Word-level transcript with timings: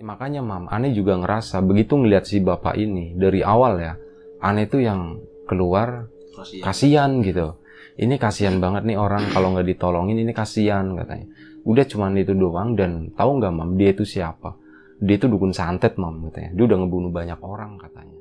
makanya 0.00 0.44
mam, 0.44 0.68
aneh 0.68 0.92
juga 0.92 1.16
ngerasa 1.16 1.64
begitu 1.64 1.96
ngelihat 1.96 2.24
si 2.28 2.40
bapak 2.42 2.76
ini 2.76 3.16
dari 3.16 3.40
awal 3.40 3.80
ya, 3.80 3.94
aneh 4.42 4.68
tuh 4.68 4.84
yang 4.84 5.20
keluar 5.48 6.10
Kasihan. 6.36 6.62
kasihan 6.64 7.10
gitu. 7.24 7.46
Ini 7.96 8.20
kasihan 8.20 8.60
banget 8.60 8.84
nih 8.84 9.00
orang 9.00 9.32
kalau 9.32 9.56
nggak 9.56 9.72
ditolongin 9.72 10.20
ini 10.20 10.36
kasihan 10.36 10.92
katanya. 10.92 11.32
Udah 11.64 11.84
cuman 11.88 12.12
itu 12.20 12.36
doang 12.36 12.76
dan 12.76 13.08
tahu 13.16 13.40
nggak 13.40 13.52
mam 13.56 13.80
dia 13.80 13.96
itu 13.96 14.04
siapa? 14.04 14.52
Dia 15.00 15.16
itu 15.16 15.32
dukun 15.32 15.56
santet 15.56 15.96
mam 15.96 16.28
katanya. 16.28 16.52
Dia 16.52 16.64
udah 16.68 16.76
ngebunuh 16.84 17.08
banyak 17.08 17.40
orang 17.40 17.80
katanya. 17.80 18.20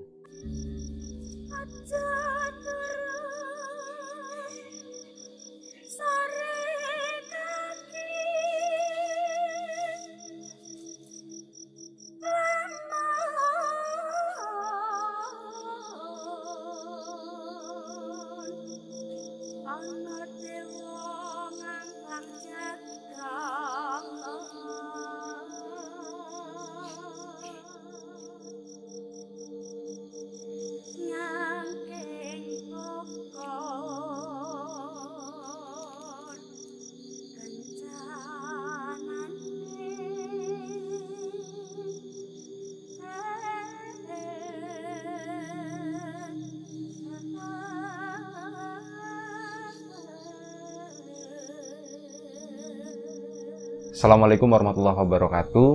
Assalamualaikum 53.95 54.51
warahmatullahi 54.51 55.07
wabarakatuh. 55.07 55.71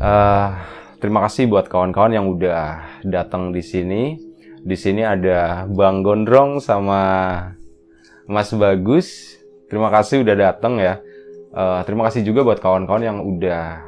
Eh, 0.00 0.50
terima 1.04 1.20
kasih 1.28 1.52
buat 1.52 1.68
kawan-kawan 1.68 2.16
yang 2.16 2.32
udah 2.32 2.80
datang 3.04 3.52
di 3.52 3.60
sini. 3.60 4.16
Di 4.64 4.72
sini 4.72 5.04
ada 5.04 5.68
Bang 5.68 6.00
Gondrong 6.00 6.64
sama 6.64 7.04
Mas 8.24 8.48
Bagus. 8.56 9.36
Terima 9.68 9.92
kasih 9.92 10.24
udah 10.24 10.32
datang 10.32 10.80
ya. 10.80 11.04
Eh, 11.52 11.80
terima 11.84 12.08
kasih 12.08 12.24
juga 12.24 12.40
buat 12.40 12.64
kawan-kawan 12.64 13.04
yang 13.04 13.20
udah 13.20 13.84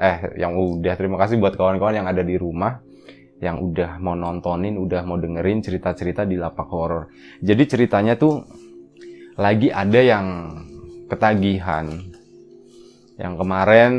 eh 0.00 0.32
yang 0.40 0.56
udah 0.56 0.96
terima 0.96 1.20
kasih 1.20 1.36
buat 1.36 1.60
kawan-kawan 1.60 2.00
yang 2.00 2.08
ada 2.08 2.24
di 2.24 2.40
rumah 2.40 2.80
yang 3.44 3.60
udah 3.60 4.00
mau 4.00 4.16
nontonin, 4.16 4.80
udah 4.80 5.04
mau 5.04 5.20
dengerin 5.20 5.60
cerita-cerita 5.60 6.24
di 6.24 6.40
lapak 6.40 6.72
horor. 6.72 7.12
Jadi 7.44 7.62
ceritanya 7.68 8.16
tuh 8.16 8.40
lagi 9.36 9.68
ada 9.68 10.00
yang 10.00 10.26
ketagihan 11.12 12.13
yang 13.20 13.38
kemarin 13.38 13.92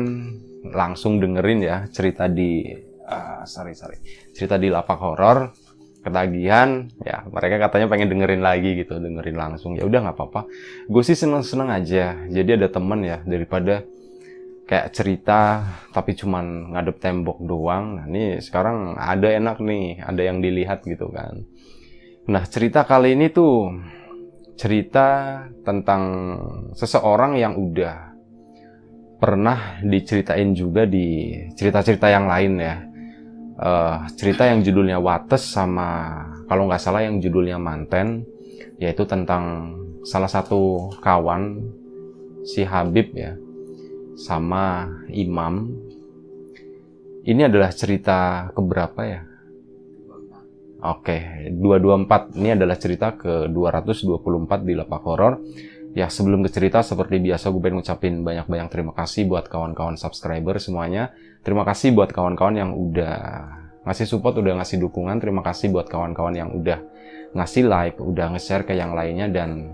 langsung 0.72 1.22
dengerin 1.22 1.60
ya 1.62 1.76
cerita 1.88 2.28
di 2.28 2.66
uh, 3.06 3.42
sorry 3.48 3.72
sorry. 3.72 3.96
Cerita 4.34 4.60
di 4.60 4.68
lapak 4.68 4.98
horor 5.00 5.54
ketagihan 6.06 6.86
ya 7.02 7.26
mereka 7.26 7.66
katanya 7.66 7.90
pengen 7.90 8.14
dengerin 8.14 8.42
lagi 8.42 8.78
gitu 8.78 8.98
dengerin 8.98 9.36
langsung. 9.38 9.74
Ya 9.74 9.86
udah 9.86 10.06
nggak 10.06 10.16
apa-apa. 10.16 10.46
Gue 10.86 11.02
sih 11.02 11.18
seneng 11.18 11.42
seneng 11.42 11.72
aja. 11.72 12.14
Jadi 12.28 12.60
ada 12.60 12.68
temen 12.70 13.00
ya 13.02 13.22
daripada 13.26 13.82
kayak 14.66 14.90
cerita 14.90 15.62
tapi 15.94 16.18
cuman 16.18 16.74
ngadep 16.74 16.98
tembok 16.98 17.38
doang. 17.42 17.98
Nah 18.02 18.04
ini 18.10 18.42
sekarang 18.42 18.98
ada 18.98 19.30
enak 19.30 19.62
nih 19.62 20.02
ada 20.02 20.22
yang 20.22 20.42
dilihat 20.42 20.82
gitu 20.84 21.08
kan. 21.10 21.46
Nah 22.26 22.42
cerita 22.46 22.82
kali 22.82 23.14
ini 23.14 23.30
tuh 23.30 23.70
cerita 24.58 25.38
tentang 25.62 26.02
seseorang 26.74 27.38
yang 27.38 27.54
udah 27.54 28.05
pernah 29.16 29.80
diceritain 29.80 30.52
juga 30.52 30.84
di 30.84 31.32
cerita-cerita 31.56 32.08
yang 32.12 32.28
lain 32.28 32.52
ya. 32.60 32.76
Uh, 33.56 34.04
cerita 34.20 34.44
yang 34.44 34.60
judulnya 34.60 35.00
Wates 35.00 35.48
sama 35.48 36.20
kalau 36.44 36.68
nggak 36.68 36.82
salah 36.82 37.08
yang 37.08 37.24
judulnya 37.24 37.56
Manten, 37.56 38.28
yaitu 38.76 39.08
tentang 39.08 39.72
salah 40.04 40.28
satu 40.28 40.92
kawan 41.00 41.64
si 42.44 42.62
Habib 42.62 43.16
ya 43.16 43.34
sama 44.16 44.88
Imam. 45.10 45.72
Ini 47.26 47.50
adalah 47.50 47.74
cerita 47.74 48.52
keberapa 48.54 49.00
ya? 49.02 49.20
Oke, 50.86 51.50
224 51.50 52.38
ini 52.38 52.54
adalah 52.54 52.78
cerita 52.78 53.16
ke 53.18 53.50
224 53.50 54.62
di 54.62 54.72
Lapak 54.78 55.02
Horor. 55.02 55.34
Ya 55.96 56.12
sebelum 56.12 56.44
ke 56.44 56.52
cerita 56.52 56.84
seperti 56.84 57.24
biasa 57.24 57.48
gue 57.48 57.56
pengen 57.56 57.80
ngucapin 57.80 58.20
banyak-banyak 58.20 58.68
terima 58.68 58.92
kasih 58.92 59.24
buat 59.32 59.48
kawan-kawan 59.48 59.96
subscriber 59.96 60.60
semuanya. 60.60 61.16
Terima 61.40 61.64
kasih 61.64 61.96
buat 61.96 62.12
kawan-kawan 62.12 62.52
yang 62.60 62.76
udah 62.76 63.16
ngasih 63.88 64.04
support, 64.04 64.36
udah 64.36 64.60
ngasih 64.60 64.76
dukungan. 64.76 65.16
Terima 65.24 65.40
kasih 65.40 65.72
buat 65.72 65.88
kawan-kawan 65.88 66.36
yang 66.36 66.52
udah 66.52 66.84
ngasih 67.32 67.64
like, 67.64 67.96
udah 67.96 68.36
nge-share 68.36 68.68
ke 68.68 68.76
yang 68.76 68.92
lainnya 68.92 69.32
dan 69.32 69.72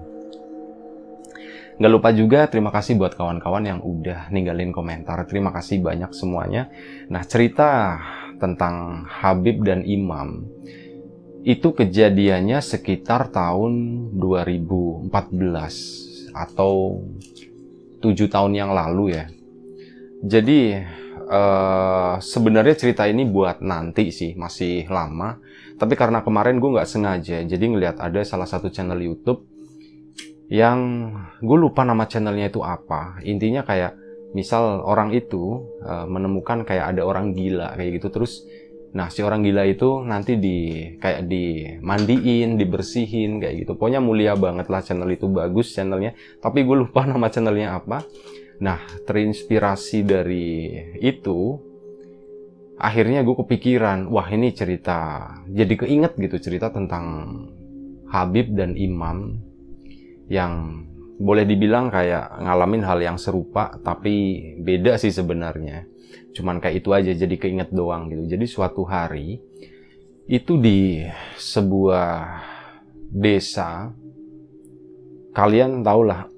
nggak 1.82 1.90
lupa 1.90 2.14
juga 2.14 2.46
terima 2.46 2.70
kasih 2.70 2.94
buat 2.94 3.18
kawan-kawan 3.18 3.66
yang 3.66 3.80
udah 3.82 4.30
ninggalin 4.30 4.70
komentar. 4.70 5.26
Terima 5.26 5.50
kasih 5.50 5.82
banyak 5.82 6.14
semuanya. 6.14 6.70
Nah 7.10 7.26
cerita 7.26 7.98
tentang 8.38 9.10
Habib 9.10 9.66
dan 9.66 9.82
Imam 9.82 10.46
itu 11.42 11.74
kejadiannya 11.74 12.62
sekitar 12.62 13.34
tahun 13.34 14.06
2014 14.14 16.01
atau 16.34 17.04
tujuh 18.03 18.26
tahun 18.26 18.53
yang 18.59 18.70
lalu 18.75 19.16
ya. 19.16 19.25
Jadi 20.22 20.81
uh, 21.31 22.19
sebenarnya 22.19 22.75
cerita 22.75 23.06
ini 23.06 23.25
buat 23.25 23.62
nanti 23.62 24.10
sih 24.10 24.34
masih 24.34 24.91
lama. 24.91 25.38
Tapi 25.78 25.94
karena 25.98 26.22
kemarin 26.22 26.62
gue 26.62 26.70
nggak 26.78 26.91
sengaja, 26.91 27.43
jadi 27.43 27.65
ngeliat 27.65 27.98
ada 27.98 28.22
salah 28.22 28.47
satu 28.47 28.70
channel 28.70 29.03
YouTube 29.03 29.47
yang 30.53 31.10
gue 31.41 31.59
lupa 31.59 31.82
nama 31.82 32.06
channelnya 32.06 32.53
itu 32.53 32.60
apa. 32.62 33.19
Intinya 33.25 33.64
kayak 33.66 33.99
misal 34.32 34.81
orang 34.84 35.12
itu 35.12 35.64
uh, 35.84 36.09
menemukan 36.09 36.64
kayak 36.64 36.97
ada 36.97 37.04
orang 37.04 37.37
gila 37.37 37.76
kayak 37.76 38.00
gitu 38.00 38.09
terus 38.09 38.44
Nah, 38.92 39.08
si 39.08 39.25
orang 39.25 39.41
gila 39.41 39.64
itu 39.64 40.04
nanti 40.04 40.36
di 40.36 40.84
kayak 41.00 41.25
dimandiin, 41.25 42.60
dibersihin 42.60 43.41
kayak 43.41 43.64
gitu. 43.64 43.72
Pokoknya 43.80 44.04
mulia 44.04 44.36
banget 44.36 44.69
lah 44.69 44.84
channel 44.84 45.08
itu 45.08 45.32
bagus 45.32 45.72
channelnya. 45.72 46.12
Tapi 46.44 46.60
gue 46.60 46.76
lupa 46.76 47.04
nama 47.08 47.32
channelnya 47.32 47.81
apa. 47.81 48.04
Nah, 48.60 48.78
terinspirasi 49.08 50.04
dari 50.04 50.76
itu, 51.00 51.56
akhirnya 52.76 53.25
gue 53.25 53.36
kepikiran, 53.42 54.12
wah 54.12 54.28
ini 54.28 54.52
cerita, 54.54 55.32
jadi 55.50 55.75
keinget 55.75 56.14
gitu 56.20 56.36
cerita 56.38 56.70
tentang 56.70 57.26
Habib 58.12 58.54
dan 58.54 58.76
Imam 58.78 59.41
yang 60.28 60.84
boleh 61.19 61.42
dibilang 61.42 61.91
kayak 61.91 62.38
ngalamin 62.38 62.86
hal 62.86 63.02
yang 63.02 63.19
serupa, 63.19 63.75
tapi 63.82 64.38
beda 64.62 64.94
sih 64.94 65.10
sebenarnya 65.10 65.91
cuman 66.32 66.59
kayak 66.59 66.82
itu 66.82 66.91
aja 66.93 67.12
jadi 67.12 67.37
keinget 67.37 67.70
doang 67.70 68.09
gitu. 68.09 68.25
Jadi 68.25 68.44
suatu 68.48 68.82
hari 68.88 69.41
itu 70.26 70.56
di 70.56 71.04
sebuah 71.37 72.41
desa 73.12 73.93
kalian 75.37 75.84
tau 75.84 76.03
lah. 76.04 76.28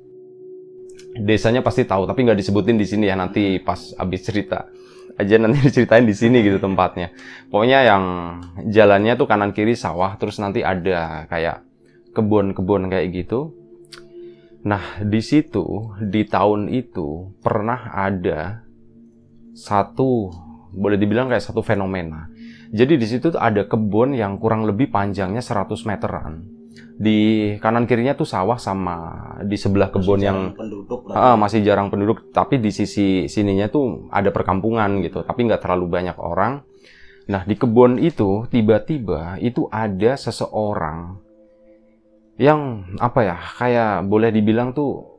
Desanya 1.14 1.62
pasti 1.62 1.86
tahu 1.86 2.10
tapi 2.10 2.26
nggak 2.26 2.38
disebutin 2.42 2.74
di 2.74 2.86
sini 2.86 3.06
ya 3.06 3.14
nanti 3.14 3.62
pas 3.62 3.94
abis 3.94 4.26
cerita. 4.26 4.66
Aja 5.14 5.38
nanti 5.38 5.62
diceritain 5.70 6.02
di 6.02 6.14
sini 6.14 6.42
gitu 6.42 6.58
tempatnya. 6.58 7.14
Pokoknya 7.46 7.86
yang 7.86 8.04
jalannya 8.66 9.14
tuh 9.14 9.30
kanan 9.30 9.54
kiri 9.54 9.78
sawah 9.78 10.18
terus 10.18 10.42
nanti 10.42 10.66
ada 10.66 11.30
kayak 11.30 11.62
kebun-kebun 12.18 12.90
kayak 12.90 13.14
gitu. 13.14 13.54
Nah 14.66 14.98
di 15.06 15.22
situ 15.22 15.94
di 16.02 16.26
tahun 16.26 16.66
itu 16.72 17.36
pernah 17.44 17.94
ada 17.94 18.63
satu 19.54 20.30
boleh 20.74 20.98
dibilang 20.98 21.30
kayak 21.30 21.42
satu 21.42 21.62
fenomena. 21.62 22.26
Jadi 22.74 22.98
di 22.98 23.06
situ 23.06 23.30
ada 23.38 23.62
kebun 23.70 24.18
yang 24.18 24.42
kurang 24.42 24.66
lebih 24.66 24.90
panjangnya 24.90 25.38
100 25.38 25.86
meteran. 25.86 26.42
Di 26.94 27.54
kanan 27.62 27.86
kirinya 27.86 28.18
tuh 28.18 28.26
sawah 28.26 28.58
sama 28.58 29.14
di 29.46 29.54
sebelah 29.54 29.90
kebun 29.94 30.18
Masih 30.18 30.26
yang 30.26 30.38
jarang 30.38 30.58
penduduk 30.58 31.00
ah, 31.10 31.36
masih 31.38 31.60
jarang 31.62 31.88
penduduk, 31.90 32.18
tapi 32.34 32.58
di 32.58 32.70
sisi 32.74 33.30
sininya 33.30 33.70
tuh 33.70 34.10
ada 34.10 34.34
perkampungan 34.34 35.02
gitu, 35.02 35.22
tapi 35.22 35.46
nggak 35.46 35.62
terlalu 35.62 35.86
banyak 35.90 36.18
orang. 36.18 36.62
Nah 37.30 37.42
di 37.46 37.54
kebun 37.54 37.98
itu 37.98 38.46
tiba-tiba 38.50 39.38
itu 39.42 39.66
ada 39.70 40.18
seseorang 40.18 41.18
yang 42.34 42.90
apa 42.98 43.20
ya 43.22 43.36
kayak 43.38 44.10
boleh 44.10 44.34
dibilang 44.34 44.74
tuh 44.74 45.18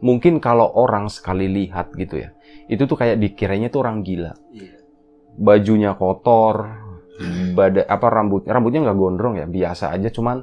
mungkin 0.00 0.40
kalau 0.40 0.68
orang 0.72 1.08
sekali 1.08 1.48
lihat 1.48 1.92
gitu 1.96 2.24
ya, 2.24 2.35
itu 2.66 2.82
tuh 2.86 2.98
kayak 2.98 3.16
dikiranya 3.22 3.70
tuh 3.70 3.86
orang 3.86 4.02
gila. 4.02 4.34
Iya. 4.50 4.78
Bajunya 5.36 5.92
kotor, 5.94 6.66
bada 7.52 7.86
apa 7.86 8.06
rambut 8.08 8.48
rambutnya 8.48 8.88
nggak 8.88 8.98
gondrong 8.98 9.34
ya, 9.38 9.46
biasa 9.46 9.92
aja, 9.92 10.08
cuman 10.10 10.42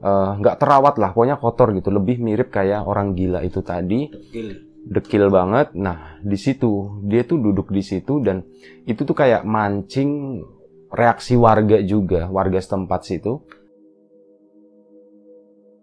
eh, 0.00 0.30
nggak 0.38 0.56
terawat 0.56 0.94
lah, 0.96 1.10
pokoknya 1.12 1.36
kotor 1.36 1.74
gitu. 1.76 1.92
Lebih 1.92 2.22
mirip 2.22 2.48
kayak 2.48 2.86
orang 2.86 3.12
gila 3.12 3.42
itu 3.42 3.60
tadi, 3.60 4.08
Dekil. 4.08 4.48
dekil 4.88 5.24
banget. 5.28 5.74
Nah 5.74 6.22
di 6.22 6.38
situ 6.38 7.02
dia 7.04 7.26
tuh 7.26 7.42
duduk 7.42 7.68
di 7.74 7.82
situ 7.82 8.22
dan 8.22 8.46
itu 8.86 9.02
tuh 9.02 9.16
kayak 9.16 9.44
mancing 9.44 10.40
reaksi 10.88 11.36
warga 11.36 11.82
juga, 11.84 12.30
warga 12.32 12.62
setempat 12.62 13.00
situ. 13.04 13.44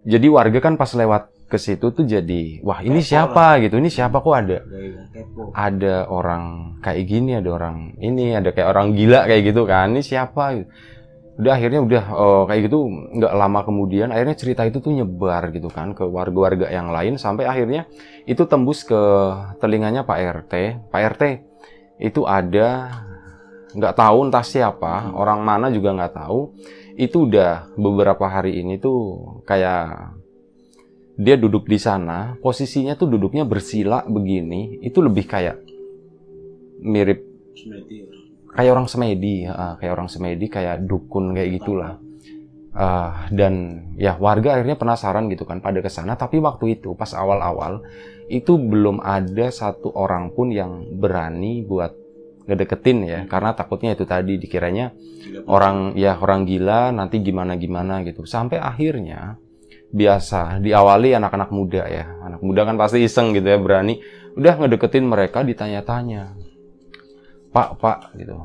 Jadi 0.06 0.30
warga 0.30 0.62
kan 0.62 0.78
pas 0.78 0.90
lewat 0.94 1.35
ke 1.46 1.58
situ 1.62 1.94
tuh 1.94 2.04
jadi, 2.04 2.60
wah 2.66 2.82
ini 2.82 3.00
Kepo 3.00 3.10
siapa 3.10 3.62
gitu, 3.62 3.78
ini 3.78 3.90
siapa 3.94 4.18
kok 4.18 4.34
ada 4.34 4.58
kepo. 5.14 5.54
ada 5.54 6.10
orang 6.10 6.44
kayak 6.82 7.06
gini, 7.06 7.38
ada 7.38 7.50
orang 7.54 7.94
ini, 8.02 8.34
ada 8.34 8.50
kayak 8.50 8.70
orang 8.74 8.98
gila 8.98 9.30
kayak 9.30 9.54
gitu 9.54 9.62
kan, 9.64 9.94
ini 9.94 10.02
siapa? 10.02 10.44
gitu. 10.58 10.70
Udah 11.36 11.52
akhirnya 11.54 11.84
udah 11.84 12.04
eh, 12.16 12.44
kayak 12.48 12.62
gitu 12.72 12.80
nggak 12.88 13.34
lama 13.36 13.60
kemudian 13.62 14.08
akhirnya 14.10 14.40
cerita 14.40 14.64
itu 14.64 14.80
tuh 14.80 14.96
nyebar 14.96 15.52
gitu 15.52 15.68
kan 15.68 15.92
ke 15.92 16.08
warga-warga 16.08 16.72
yang 16.72 16.96
lain 16.96 17.20
sampai 17.20 17.44
akhirnya 17.44 17.92
itu 18.24 18.40
tembus 18.48 18.88
ke 18.88 19.02
telinganya 19.60 20.08
Pak 20.08 20.18
RT. 20.18 20.54
Pak 20.90 21.02
RT 21.14 21.24
itu 22.00 22.24
ada 22.24 22.88
nggak 23.76 23.96
tahu 24.00 24.18
entah 24.32 24.48
siapa, 24.48 25.12
Hmm. 25.12 25.20
orang 25.20 25.40
mana 25.44 25.68
juga 25.70 25.92
nggak 25.92 26.16
tahu. 26.16 26.56
Itu 26.96 27.28
udah 27.28 27.68
beberapa 27.76 28.24
hari 28.26 28.64
ini 28.64 28.80
tuh 28.80 28.98
kayak 29.44 30.16
dia 31.16 31.40
duduk 31.40 31.68
di 31.68 31.80
sana, 31.80 32.36
posisinya 32.44 33.00
tuh 33.00 33.08
duduknya 33.08 33.48
bersila 33.48 34.04
begini, 34.04 34.84
itu 34.84 35.00
lebih 35.00 35.24
kayak 35.24 35.58
mirip 36.84 37.24
Semedi. 37.56 38.04
kayak 38.52 38.72
orang 38.76 38.88
semedi, 38.92 39.48
ya, 39.48 39.80
kayak 39.80 39.94
orang 39.96 40.10
semedi, 40.12 40.46
kayak 40.52 40.84
dukun 40.84 41.32
kayak 41.32 41.50
gitulah. 41.56 41.96
Ah, 42.76 43.32
dan 43.32 43.88
ya 43.96 44.20
warga 44.20 44.60
akhirnya 44.60 44.76
penasaran 44.76 45.32
gitu 45.32 45.48
kan 45.48 45.64
pada 45.64 45.80
ke 45.80 45.88
sana, 45.88 46.20
tapi 46.20 46.44
waktu 46.44 46.76
itu 46.76 46.92
pas 47.00 47.16
awal-awal 47.16 47.80
itu 48.28 48.60
belum 48.60 49.00
ada 49.00 49.48
satu 49.48 49.96
orang 49.96 50.36
pun 50.36 50.52
yang 50.52 50.84
berani 51.00 51.64
buat 51.64 51.96
ngedeketin 52.46 53.00
ya, 53.08 53.20
karena 53.32 53.56
takutnya 53.56 53.96
itu 53.96 54.04
tadi 54.04 54.36
dikiranya 54.36 54.92
Gila. 54.92 55.48
orang 55.48 55.78
ya 55.96 56.20
orang 56.20 56.44
gila 56.44 56.92
nanti 56.92 57.24
gimana 57.24 57.56
gimana 57.56 58.04
gitu 58.04 58.28
sampai 58.28 58.60
akhirnya 58.60 59.40
biasa 59.96 60.60
diawali 60.60 61.16
anak-anak 61.16 61.50
muda 61.56 61.88
ya. 61.88 62.06
Anak 62.28 62.44
muda 62.44 62.68
kan 62.68 62.76
pasti 62.76 63.00
iseng 63.08 63.32
gitu 63.32 63.48
ya 63.48 63.56
berani. 63.56 64.04
Udah 64.36 64.60
ngedeketin 64.60 65.08
mereka 65.08 65.42
ditanya-tanya. 65.48 66.36
Pak 67.56 67.80
pak 67.80 68.12
gitu. 68.20 68.36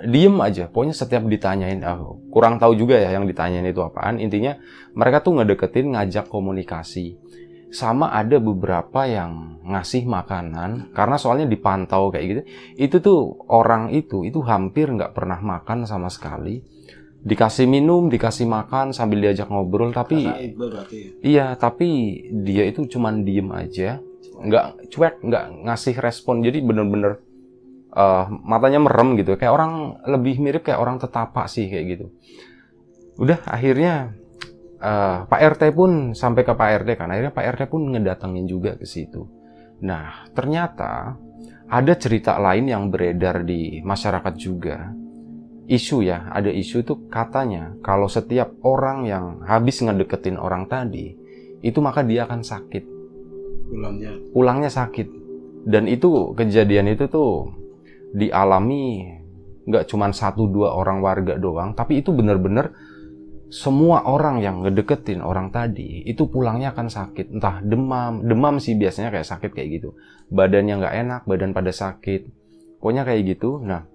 Diem 0.00 0.40
aja 0.40 0.64
pokoknya 0.72 0.96
setiap 0.96 1.28
ditanyain 1.28 1.84
ah, 1.84 2.00
kurang 2.32 2.56
tahu 2.56 2.72
juga 2.72 2.96
ya 2.96 3.12
yang 3.12 3.28
ditanyain 3.28 3.68
itu 3.68 3.84
apaan. 3.84 4.16
Intinya 4.16 4.56
mereka 4.96 5.20
tuh 5.20 5.36
ngedeketin 5.36 5.92
ngajak 5.92 6.32
komunikasi. 6.32 7.20
Sama 7.68 8.14
ada 8.14 8.38
beberapa 8.40 9.04
yang 9.04 9.60
ngasih 9.66 10.06
makanan 10.06 10.94
karena 10.96 11.16
soalnya 11.20 11.44
dipantau 11.44 12.08
kayak 12.08 12.24
gitu. 12.24 12.42
Itu 12.80 12.96
tuh 13.04 13.20
orang 13.52 13.92
itu 13.92 14.24
itu 14.24 14.40
hampir 14.40 14.88
nggak 14.88 15.12
pernah 15.12 15.36
makan 15.44 15.84
sama 15.84 16.08
sekali 16.08 16.73
dikasih 17.24 17.64
minum 17.64 18.12
dikasih 18.12 18.44
makan 18.44 18.92
sambil 18.92 19.24
diajak 19.24 19.48
ngobrol 19.48 19.96
tapi 19.96 20.28
berarti 20.52 20.96
ya. 21.00 21.10
iya 21.24 21.46
tapi 21.56 22.20
dia 22.44 22.68
itu 22.68 22.84
cuman 22.84 23.24
diem 23.24 23.48
aja. 23.48 23.98
Nggak 24.44 24.92
cuek 24.92 25.14
nggak 25.24 25.44
ngasih 25.64 25.96
respon. 26.04 26.44
Jadi 26.44 26.60
bener-bener 26.60 27.24
eh, 27.96 28.24
matanya 28.44 28.84
merem 28.84 29.16
gitu. 29.16 29.40
Kayak 29.40 29.56
orang 29.56 29.72
lebih 30.04 30.36
mirip 30.44 30.62
kayak 30.68 30.76
orang 30.76 31.00
tetapa 31.00 31.48
sih 31.48 31.64
kayak 31.72 31.84
gitu. 31.96 32.06
Udah 33.16 33.40
akhirnya 33.48 34.12
eh, 34.84 35.18
Pak 35.24 35.40
RT 35.56 35.62
pun 35.72 36.12
sampai 36.12 36.44
ke 36.44 36.52
Pak 36.52 36.84
RT 36.84 37.00
kan. 37.00 37.08
Akhirnya 37.08 37.32
Pak 37.32 37.44
RT 37.56 37.62
pun 37.72 37.88
ngedatengin 37.88 38.44
juga 38.44 38.76
ke 38.76 38.84
situ. 38.84 39.24
Nah 39.80 40.28
ternyata 40.36 41.16
ada 41.72 41.92
cerita 41.96 42.36
lain 42.36 42.68
yang 42.68 42.92
beredar 42.92 43.40
di 43.48 43.80
masyarakat 43.80 44.34
juga 44.36 44.92
isu 45.64 46.04
ya 46.04 46.28
ada 46.28 46.52
isu 46.52 46.84
itu 46.84 47.08
katanya 47.08 47.72
kalau 47.80 48.04
setiap 48.04 48.52
orang 48.60 49.08
yang 49.08 49.24
habis 49.48 49.80
ngedeketin 49.80 50.36
orang 50.36 50.68
tadi 50.68 51.16
itu 51.64 51.80
maka 51.80 52.04
dia 52.04 52.28
akan 52.28 52.44
sakit. 52.44 52.84
Pulangnya. 53.64 54.12
ulangnya 54.36 54.68
sakit. 54.68 55.08
Dan 55.64 55.88
itu 55.88 56.36
kejadian 56.36 56.92
itu 56.92 57.08
tuh 57.08 57.48
dialami 58.12 59.08
nggak 59.64 59.88
cuman 59.88 60.12
satu 60.12 60.44
dua 60.44 60.76
orang 60.76 61.00
warga 61.00 61.40
doang 61.40 61.72
tapi 61.72 62.04
itu 62.04 62.12
bener-bener 62.12 62.68
semua 63.48 64.04
orang 64.04 64.44
yang 64.44 64.60
ngedeketin 64.60 65.24
orang 65.24 65.48
tadi 65.48 66.04
itu 66.04 66.28
pulangnya 66.28 66.76
akan 66.76 66.92
sakit. 66.92 67.32
Entah 67.32 67.64
demam 67.64 68.20
demam 68.20 68.60
sih 68.60 68.76
biasanya 68.76 69.08
kayak 69.08 69.24
sakit 69.24 69.50
kayak 69.56 69.80
gitu. 69.80 69.96
Badannya 70.28 70.84
nggak 70.84 70.94
enak 71.06 71.20
badan 71.24 71.56
pada 71.56 71.72
sakit. 71.72 72.28
Pokoknya 72.82 73.08
kayak 73.08 73.38
gitu. 73.38 73.64
Nah 73.64 73.88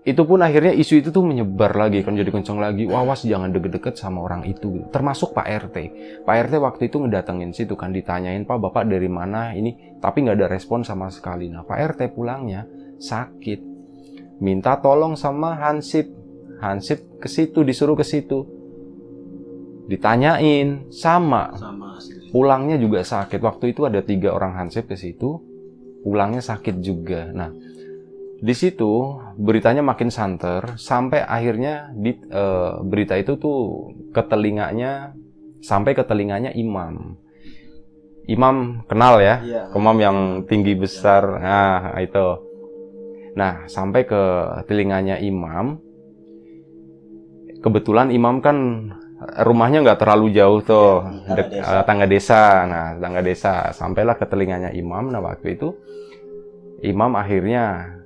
itu 0.00 0.24
pun 0.24 0.40
akhirnya 0.40 0.72
isu 0.72 1.04
itu 1.04 1.08
tuh 1.12 1.20
menyebar 1.20 1.76
lagi 1.76 2.00
kan 2.00 2.16
jadi 2.16 2.32
kenceng 2.32 2.56
lagi. 2.56 2.88
Wawas 2.88 3.20
jangan 3.28 3.52
deket-deket 3.52 4.00
sama 4.00 4.24
orang 4.24 4.48
itu 4.48 4.88
termasuk 4.88 5.36
Pak 5.36 5.44
RT 5.44 5.76
Pak 6.24 6.34
RT 6.48 6.54
waktu 6.56 6.82
itu 6.88 6.96
ngedatengin 7.04 7.52
situ 7.52 7.76
kan 7.76 7.92
ditanyain 7.92 8.48
Pak 8.48 8.56
Bapak 8.64 8.88
dari 8.88 9.12
mana 9.12 9.52
ini? 9.52 9.76
Tapi 10.00 10.24
nggak 10.24 10.40
ada 10.40 10.48
respon 10.48 10.80
sama 10.88 11.12
sekali. 11.12 11.52
Nah 11.52 11.68
Pak 11.68 11.78
RT 11.96 12.16
pulangnya 12.16 12.64
sakit. 12.96 13.60
Minta 14.40 14.80
tolong 14.80 15.20
sama 15.20 15.60
Hansip. 15.60 16.08
Hansip 16.64 17.20
ke 17.20 17.28
situ 17.28 17.60
disuruh 17.60 17.92
ke 17.92 18.04
situ. 18.04 18.48
Ditanyain 19.84 20.88
sama? 20.88 21.52
Pulangnya 22.32 22.80
juga 22.80 23.04
sakit. 23.04 23.36
Waktu 23.36 23.76
itu 23.76 23.84
ada 23.84 24.00
tiga 24.00 24.32
orang 24.32 24.56
Hansip 24.56 24.88
ke 24.88 24.96
situ 24.96 25.44
pulangnya 26.00 26.40
sakit 26.40 26.80
juga. 26.80 27.28
Nah 27.36 27.52
di 28.40 28.54
situ 28.56 29.20
beritanya 29.36 29.84
makin 29.84 30.08
santer 30.08 30.74
sampai 30.80 31.20
akhirnya 31.20 31.92
di 31.92 32.16
eh, 32.16 32.72
berita 32.82 33.14
itu 33.20 33.36
tuh 33.36 33.58
ke 34.16 34.22
telinganya 34.24 35.12
sampai 35.60 35.92
ke 35.92 36.00
telinganya 36.02 36.50
imam. 36.56 37.20
Imam 38.24 38.86
kenal 38.86 39.18
ya 39.20 39.42
Iya. 39.42 39.62
imam 39.74 39.96
yang 39.98 40.16
tinggi 40.48 40.72
besar. 40.72 41.36
Nah 41.36 41.92
itu. 42.00 42.26
Nah 43.36 43.68
sampai 43.68 44.08
ke 44.08 44.22
telinganya 44.64 45.20
imam. 45.20 45.76
Kebetulan 47.60 48.08
imam 48.08 48.40
kan 48.40 48.56
rumahnya 49.44 49.84
nggak 49.84 50.00
terlalu 50.00 50.32
jauh 50.32 50.64
tuh 50.64 51.04
dek- 51.28 51.60
tangga 51.60 51.60
desa. 51.60 51.76
eh, 51.76 51.84
tangga 51.84 52.06
desa. 52.08 52.40
Nah 52.64 52.86
tangga 52.96 53.20
desa. 53.20 53.52
Sampailah 53.76 54.16
ke 54.16 54.24
telinganya 54.24 54.70
imam. 54.72 55.12
Nah 55.12 55.20
waktu 55.20 55.60
itu 55.60 55.76
imam 56.80 57.12
akhirnya 57.20 57.98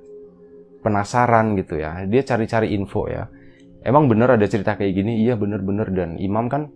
penasaran 0.85 1.57
gitu 1.57 1.81
ya. 1.81 2.05
Dia 2.05 2.21
cari-cari 2.21 2.77
info 2.77 3.09
ya. 3.09 3.25
Emang 3.81 4.05
bener 4.05 4.37
ada 4.37 4.45
cerita 4.45 4.77
kayak 4.77 4.93
gini? 4.93 5.25
Iya 5.25 5.33
bener-bener. 5.33 5.89
Dan 5.89 6.21
imam 6.21 6.45
kan 6.45 6.69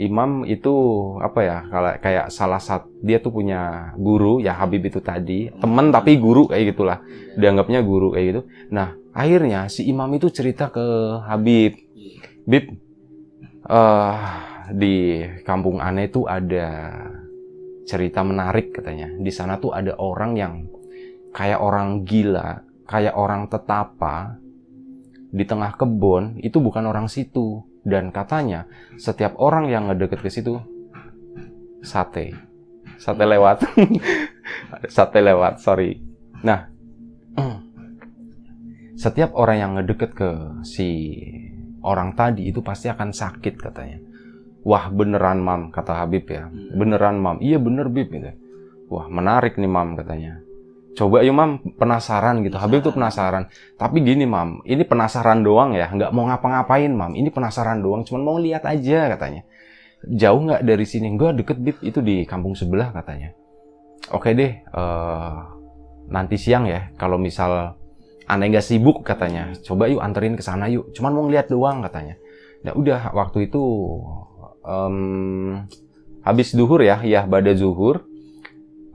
imam 0.00 0.48
itu 0.48 0.72
apa 1.20 1.40
ya 1.44 1.58
kalau 1.68 1.92
kayak 2.00 2.26
salah 2.32 2.56
satu 2.56 2.88
dia 3.04 3.20
tuh 3.20 3.36
punya 3.36 3.92
guru 4.00 4.40
ya 4.40 4.56
Habib 4.56 4.88
itu 4.88 5.04
tadi 5.04 5.52
temen 5.52 5.92
tapi 5.92 6.16
guru 6.16 6.48
kayak 6.48 6.72
gitulah. 6.72 7.04
Dianggapnya 7.36 7.84
guru 7.84 8.16
kayak 8.16 8.26
gitu. 8.32 8.42
Nah 8.72 8.96
akhirnya 9.12 9.68
si 9.68 9.84
imam 9.84 10.08
itu 10.16 10.32
cerita 10.32 10.72
ke 10.72 10.86
Habib. 11.28 11.76
Bib 12.48 12.64
eh 13.68 14.16
di 14.70 15.20
kampung 15.42 15.82
aneh 15.82 16.08
tuh 16.08 16.24
ada 16.24 16.96
cerita 17.84 18.24
menarik 18.24 18.72
katanya. 18.76 19.12
Di 19.20 19.32
sana 19.34 19.60
tuh 19.60 19.76
ada 19.76 19.98
orang 19.98 20.32
yang 20.38 20.54
kayak 21.30 21.62
orang 21.62 22.02
gila 22.06 22.69
kayak 22.90 23.14
orang 23.14 23.46
tetapa 23.46 24.42
di 25.30 25.46
tengah 25.46 25.78
kebun 25.78 26.42
itu 26.42 26.58
bukan 26.58 26.90
orang 26.90 27.06
situ. 27.06 27.62
Dan 27.80 28.12
katanya 28.12 28.68
setiap 29.00 29.40
orang 29.40 29.72
yang 29.72 29.88
ngedeket 29.88 30.20
ke 30.20 30.28
situ 30.28 30.60
sate. 31.80 32.34
Sate 33.00 33.24
lewat. 33.24 33.64
Sate 34.96 35.24
lewat 35.24 35.64
sorry. 35.64 35.96
Nah 36.44 36.68
setiap 39.02 39.32
orang 39.32 39.56
yang 39.56 39.72
ngedeket 39.80 40.12
ke 40.12 40.30
si 40.60 41.16
orang 41.80 42.12
tadi 42.12 42.52
itu 42.52 42.60
pasti 42.60 42.92
akan 42.92 43.16
sakit 43.16 43.54
katanya. 43.56 43.96
Wah 44.60 44.92
beneran 44.92 45.40
mam 45.40 45.72
kata 45.72 46.04
Habib 46.04 46.28
ya. 46.28 46.52
Beneran 46.52 47.16
mam. 47.16 47.40
Iya 47.40 47.56
bener 47.56 47.88
Bib 47.88 48.12
gitu. 48.12 48.28
Wah 48.92 49.08
menarik 49.08 49.56
nih 49.56 49.72
mam 49.72 49.96
katanya 49.96 50.44
coba 51.00 51.24
yuk 51.24 51.32
mam. 51.32 51.50
Penasaran 51.80 52.44
gitu. 52.44 52.60
Habib 52.60 52.84
tuh 52.84 52.92
penasaran. 52.92 53.48
tapi 53.80 54.04
gini 54.04 54.28
mam. 54.28 54.60
Ini 54.68 54.84
penasaran 54.84 55.40
doang 55.40 55.72
ya. 55.72 55.88
Nggak 55.88 56.12
mau 56.12 56.28
ngapa-ngapain 56.28 56.92
mam. 56.92 57.16
Ini 57.16 57.32
penasaran 57.32 57.80
doang. 57.80 58.04
Cuman 58.04 58.20
mau 58.20 58.36
lihat 58.36 58.68
aja 58.68 59.08
katanya. 59.16 59.48
Jauh 60.04 60.40
nggak 60.44 60.60
dari 60.60 60.84
sini? 60.84 61.08
Enggak 61.08 61.40
deket 61.40 61.56
bib. 61.64 61.76
Itu 61.80 62.04
di 62.04 62.28
kampung 62.28 62.52
sebelah 62.52 62.92
katanya. 62.92 63.32
Oke 64.12 64.36
deh 64.36 64.60
eh, 64.60 65.38
nanti 66.12 66.36
siang 66.36 66.68
ya. 66.68 66.92
Kalau 67.00 67.16
misal 67.16 67.80
aneh 68.28 68.46
nggak 68.52 68.64
sibuk 68.64 69.00
katanya. 69.00 69.56
Coba 69.64 69.88
yuk 69.88 70.04
anterin 70.04 70.36
ke 70.36 70.44
sana 70.44 70.68
yuk. 70.68 70.92
Cuman 70.92 71.16
mau 71.16 71.24
ngeliat 71.24 71.48
doang 71.48 71.80
katanya. 71.80 72.20
Ya 72.60 72.76
udah. 72.76 73.16
Waktu 73.16 73.48
itu 73.48 73.64
em, 74.68 75.64
habis 76.20 76.52
zuhur 76.52 76.84
ya. 76.84 77.00
Ya 77.00 77.24
pada 77.24 77.56
zuhur 77.56 78.04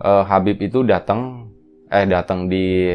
eh, 0.01 0.23
Habib 0.29 0.61
itu 0.61 0.85
datang 0.85 1.44
eh 1.89 2.05
datang 2.09 2.49
di 2.49 2.93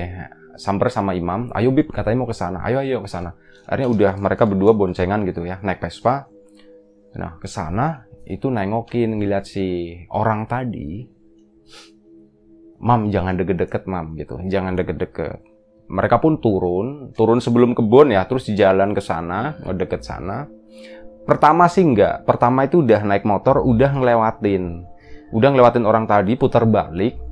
samper 0.60 0.92
sama 0.92 1.16
imam. 1.16 1.48
Ayo 1.56 1.72
Bib 1.72 1.88
katanya 1.88 2.24
mau 2.24 2.28
ke 2.28 2.36
sana. 2.36 2.60
Ayo 2.66 2.84
ayo 2.84 3.00
ke 3.00 3.10
sana. 3.10 3.32
Akhirnya 3.64 3.88
udah 3.88 4.12
mereka 4.20 4.44
berdua 4.44 4.76
boncengan 4.76 5.24
gitu 5.24 5.46
ya 5.48 5.62
naik 5.64 5.80
Vespa. 5.80 6.28
Nah 7.16 7.40
ke 7.40 7.48
sana 7.48 8.04
itu 8.28 8.52
nengokin 8.52 9.16
ngeliat 9.16 9.48
si 9.48 9.96
orang 10.12 10.44
tadi. 10.44 11.06
Mam 12.80 13.12
jangan 13.12 13.36
deket-deket 13.40 13.88
mam 13.88 14.16
gitu. 14.20 14.40
Jangan 14.48 14.76
deket-deket. 14.76 15.40
Mereka 15.90 16.22
pun 16.22 16.38
turun 16.38 17.10
turun 17.16 17.42
sebelum 17.42 17.74
kebun 17.74 18.14
ya 18.14 18.28
terus 18.28 18.46
di 18.46 18.54
jalan 18.54 18.92
ke 18.92 19.02
sana 19.02 19.58
ngedeket 19.64 20.04
sana. 20.04 20.46
Pertama 21.24 21.68
sih 21.68 21.84
enggak. 21.84 22.24
Pertama 22.24 22.66
itu 22.66 22.80
udah 22.84 23.00
naik 23.04 23.24
motor 23.24 23.62
udah 23.62 23.90
ngelewatin. 23.96 24.84
Udah 25.30 25.48
ngelewatin 25.54 25.84
orang 25.86 26.10
tadi 26.10 26.34
putar 26.34 26.66
balik 26.66 27.29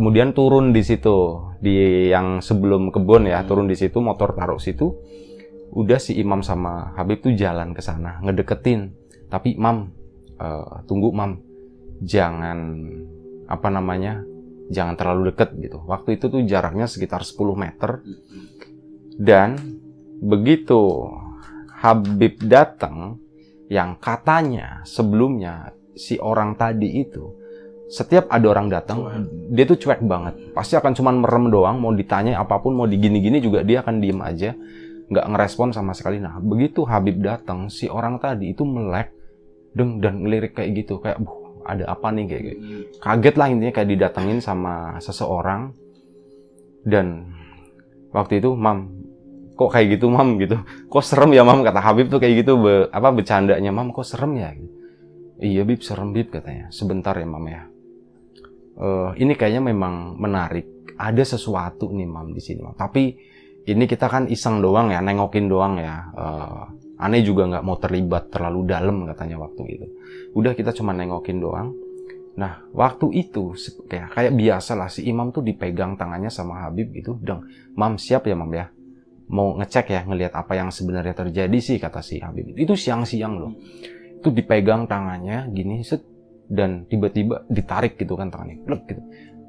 kemudian 0.00 0.32
turun 0.32 0.72
di 0.72 0.80
situ 0.80 1.44
di 1.60 2.08
yang 2.08 2.40
sebelum 2.40 2.88
kebun 2.88 3.28
ya 3.28 3.44
turun 3.44 3.68
di 3.68 3.76
situ 3.76 4.00
motor 4.00 4.32
taruh 4.32 4.56
situ. 4.56 4.96
Udah 5.76 6.00
si 6.00 6.16
imam 6.16 6.40
sama 6.40 6.96
Habib 6.96 7.20
tuh 7.20 7.36
jalan 7.36 7.76
ke 7.76 7.84
sana 7.84 8.16
ngedeketin. 8.24 8.96
Tapi 9.28 9.60
mam 9.60 9.92
eh, 10.40 10.74
tunggu 10.88 11.12
mam. 11.12 11.36
Jangan 12.00 12.58
apa 13.44 13.68
namanya 13.68 14.24
jangan 14.72 14.96
terlalu 14.96 15.36
deket 15.36 15.52
gitu. 15.60 15.84
Waktu 15.84 16.16
itu 16.16 16.32
tuh 16.32 16.40
jaraknya 16.48 16.88
sekitar 16.88 17.20
10 17.20 17.36
meter. 17.52 18.00
Dan 19.20 19.60
begitu 20.24 21.12
Habib 21.76 22.40
datang 22.40 23.20
yang 23.68 24.00
katanya 24.00 24.80
sebelumnya 24.88 25.76
si 25.92 26.16
orang 26.16 26.56
tadi 26.56 27.04
itu 27.04 27.39
setiap 27.90 28.30
ada 28.30 28.46
orang 28.46 28.70
datang 28.70 29.02
dia 29.50 29.66
tuh 29.66 29.74
cuek 29.74 30.06
banget. 30.06 30.54
Pasti 30.54 30.78
akan 30.78 30.94
cuman 30.94 31.14
merem 31.26 31.50
doang 31.50 31.82
mau 31.82 31.90
ditanya 31.90 32.38
apa 32.38 32.62
pun 32.62 32.78
mau 32.78 32.86
digini-gini 32.86 33.42
juga 33.42 33.66
dia 33.66 33.82
akan 33.82 33.98
diem 33.98 34.20
aja 34.22 34.54
nggak 35.10 35.26
ngerespon 35.26 35.74
sama 35.74 35.90
sekali. 35.90 36.22
Nah 36.22 36.38
begitu 36.38 36.86
Habib 36.86 37.18
datang 37.18 37.66
si 37.66 37.90
orang 37.90 38.22
tadi 38.22 38.54
itu 38.54 38.62
melek 38.62 39.10
deng 39.74 39.98
dan 39.98 40.22
ngelirik 40.22 40.54
kayak 40.54 40.70
gitu 40.86 41.02
kayak 41.02 41.18
"Buh, 41.18 41.66
ada 41.66 41.90
apa 41.90 42.14
nih? 42.14 42.24
Kayak 42.30 42.42
gitu. 42.46 42.58
Kaget 43.02 43.34
lah 43.34 43.46
intinya 43.50 43.72
kayak 43.74 43.88
didatengin 43.90 44.38
sama 44.38 44.94
seseorang. 45.02 45.74
Dan 46.86 47.26
waktu 48.14 48.38
itu 48.38 48.54
mam 48.54 48.86
kok 49.58 49.74
kayak 49.74 49.98
gitu 49.98 50.06
mam? 50.14 50.34
Gitu. 50.42 50.54
Kok 50.86 51.02
serem 51.02 51.34
ya 51.34 51.42
mam? 51.42 51.66
Kata 51.66 51.82
Habib 51.82 52.06
tuh 52.06 52.22
kayak 52.22 52.46
gitu 52.46 52.54
be- 52.62 52.86
apa 52.94 53.10
bercandanya 53.10 53.74
mam 53.74 53.90
kok 53.90 54.06
serem 54.06 54.38
ya? 54.38 54.54
Gitu. 54.54 54.78
iya 55.40 55.64
bib 55.66 55.82
serem 55.82 56.14
bib 56.14 56.30
katanya. 56.30 56.70
Sebentar 56.70 57.18
ya 57.18 57.26
mam 57.26 57.46
ya 57.50 57.69
Eh, 58.76 59.10
ini 59.18 59.32
kayaknya 59.34 59.72
memang 59.72 60.14
menarik. 60.20 60.94
Ada 61.00 61.36
sesuatu 61.36 61.90
nih 61.90 62.06
mam 62.06 62.30
di 62.36 62.42
sini 62.44 62.60
mam. 62.60 62.76
Tapi 62.76 63.16
ini 63.66 63.84
kita 63.84 64.08
kan 64.08 64.28
iseng 64.28 64.60
doang 64.60 64.92
ya 64.92 65.00
nengokin 65.02 65.48
doang 65.48 65.80
ya. 65.80 65.96
Eh, 66.14 66.64
aneh 67.00 67.24
juga 67.24 67.48
nggak 67.48 67.64
mau 67.64 67.80
terlibat 67.80 68.28
terlalu 68.28 68.60
dalam 68.68 69.08
katanya 69.08 69.40
waktu 69.40 69.62
itu. 69.68 69.86
Udah 70.36 70.52
kita 70.52 70.76
cuma 70.76 70.92
nengokin 70.92 71.40
doang. 71.40 71.72
Nah 72.36 72.62
waktu 72.72 73.26
itu 73.26 73.52
kayak 73.90 74.14
kayak 74.14 74.32
biasa 74.36 74.72
lah 74.78 74.88
si 74.88 75.04
imam 75.08 75.34
tuh 75.34 75.42
dipegang 75.42 75.96
tangannya 75.98 76.30
sama 76.30 76.62
Habib 76.64 76.92
gitu. 76.94 77.16
Dong 77.20 77.48
mam 77.74 77.96
siap 77.96 78.28
ya 78.28 78.36
mam 78.36 78.52
ya? 78.52 78.68
Mau 79.30 79.54
ngecek 79.62 79.94
ya 79.94 80.00
ngelihat 80.06 80.34
apa 80.34 80.58
yang 80.58 80.74
sebenarnya 80.74 81.14
terjadi 81.14 81.58
sih 81.62 81.76
kata 81.78 82.02
si 82.02 82.18
Habib. 82.18 82.54
Itu 82.58 82.74
siang-siang 82.74 83.34
loh. 83.38 83.52
Itu 84.20 84.34
dipegang 84.34 84.90
tangannya 84.90 85.48
gini 85.54 85.86
set 85.86 86.09
dan 86.50 86.84
tiba-tiba 86.90 87.46
ditarik 87.46 87.94
gitu 87.94 88.18
kan 88.18 88.28
tangannya 88.28 88.58
plek 88.66 88.82
gitu. 88.90 89.02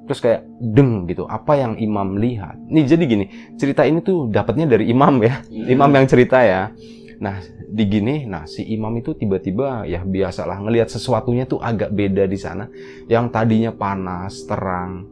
Terus 0.05 0.19
kayak 0.21 0.41
deng 0.61 1.09
gitu 1.09 1.25
apa 1.25 1.57
yang 1.57 1.73
imam 1.81 2.21
lihat? 2.21 2.61
Nih 2.69 2.85
jadi 2.85 3.03
gini 3.09 3.25
cerita 3.57 3.81
ini 3.81 4.05
tuh 4.05 4.29
dapatnya 4.29 4.69
dari 4.69 4.93
imam 4.93 5.17
ya. 5.25 5.41
Imam 5.49 5.89
yang 5.89 6.05
cerita 6.05 6.45
ya. 6.45 6.69
Nah 7.17 7.41
di 7.71 7.83
gini 7.89 8.29
nah 8.29 8.45
si 8.45 8.61
imam 8.69 8.93
itu 9.01 9.17
tiba-tiba 9.17 9.89
ya 9.89 10.05
biasalah 10.05 10.61
ngelihat 10.61 10.93
sesuatunya 10.93 11.49
tuh 11.49 11.57
agak 11.57 11.89
beda 11.89 12.29
di 12.29 12.37
sana. 12.37 12.69
Yang 13.09 13.25
tadinya 13.33 13.71
panas 13.73 14.45
terang 14.45 15.09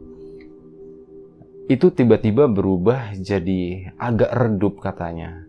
itu 1.70 1.86
tiba-tiba 1.94 2.50
berubah 2.50 3.14
jadi 3.18 3.94
agak 3.98 4.30
redup 4.30 4.78
katanya. 4.78 5.46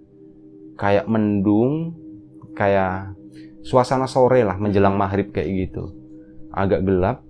Kayak 0.77 1.05
mendung 1.05 1.93
kayak 2.57 3.13
suasana 3.61 4.09
sore 4.09 4.41
lah 4.41 4.57
menjelang 4.57 4.97
maghrib 4.97 5.29
kayak 5.29 5.69
gitu 5.69 6.00
agak 6.53 6.83
gelap 6.83 7.23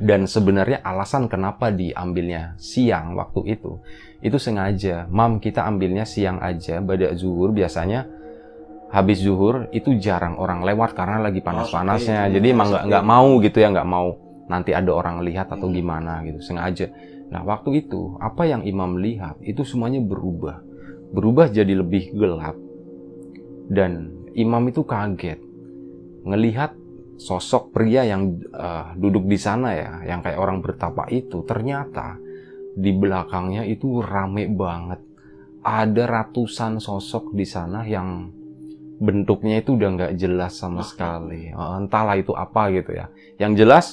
dan 0.00 0.24
sebenarnya 0.24 0.80
alasan 0.80 1.28
kenapa 1.28 1.68
diambilnya 1.68 2.56
siang 2.56 3.12
waktu 3.12 3.58
itu 3.58 3.76
itu 4.22 4.38
sengaja. 4.38 5.10
Mam 5.10 5.42
kita 5.42 5.66
ambilnya 5.66 6.06
siang 6.06 6.38
aja 6.38 6.78
pada 6.80 7.12
zuhur. 7.12 7.50
Biasanya 7.50 8.06
habis 8.94 9.20
zuhur 9.20 9.68
itu 9.74 9.98
jarang 9.98 10.38
orang 10.38 10.62
lewat 10.62 10.94
karena 10.94 11.18
lagi 11.20 11.42
panas-panasnya. 11.42 12.30
sepi. 12.30 12.34
jadi 12.38 12.46
emang 12.54 12.68
nggak 12.70 12.84
nggak 12.88 13.04
mau 13.04 13.28
gitu 13.42 13.58
ya 13.58 13.68
nggak 13.74 13.88
mau 13.90 14.08
nanti 14.46 14.70
ada 14.72 14.90
orang 14.94 15.20
lihat 15.26 15.50
atau 15.50 15.68
gimana 15.68 16.22
gitu 16.24 16.40
sengaja. 16.40 16.88
Nah 17.28 17.42
waktu 17.42 17.84
itu 17.84 18.16
apa 18.22 18.48
yang 18.48 18.62
imam 18.64 18.96
lihat 18.96 19.42
itu 19.44 19.66
semuanya 19.66 20.00
berubah. 20.00 20.62
Berubah 21.12 21.52
jadi 21.52 21.76
lebih 21.76 22.16
gelap. 22.16 22.56
Dan 23.68 24.12
imam 24.32 24.62
itu 24.70 24.80
kaget. 24.86 25.40
Ngelihat 26.24 26.72
sosok 27.22 27.70
pria 27.70 28.02
yang 28.02 28.42
eh, 28.50 28.86
duduk 28.98 29.30
di 29.30 29.38
sana 29.38 29.78
ya, 29.78 29.92
yang 30.02 30.20
kayak 30.20 30.42
orang 30.42 30.58
bertapa 30.58 31.06
itu, 31.14 31.46
ternyata 31.46 32.18
di 32.74 32.90
belakangnya 32.90 33.62
itu 33.68 34.02
rame 34.02 34.50
banget. 34.50 34.98
Ada 35.62 36.10
ratusan 36.10 36.82
sosok 36.82 37.30
di 37.38 37.46
sana 37.46 37.86
yang 37.86 38.26
bentuknya 39.02 39.62
itu 39.62 39.74
udah 39.78 39.88
nggak 39.98 40.14
jelas 40.18 40.58
sama 40.58 40.82
sekali. 40.82 41.50
Entahlah 41.54 42.18
itu 42.18 42.34
apa 42.34 42.70
gitu 42.74 42.94
ya. 42.94 43.06
Yang 43.38 43.52
jelas 43.62 43.86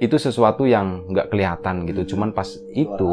itu 0.00 0.16
sesuatu 0.16 0.64
yang 0.64 1.08
nggak 1.12 1.28
kelihatan 1.28 1.84
gitu. 1.84 2.04
Hmm. 2.04 2.08
Cuman 2.08 2.28
pas 2.32 2.48
itu 2.72 3.12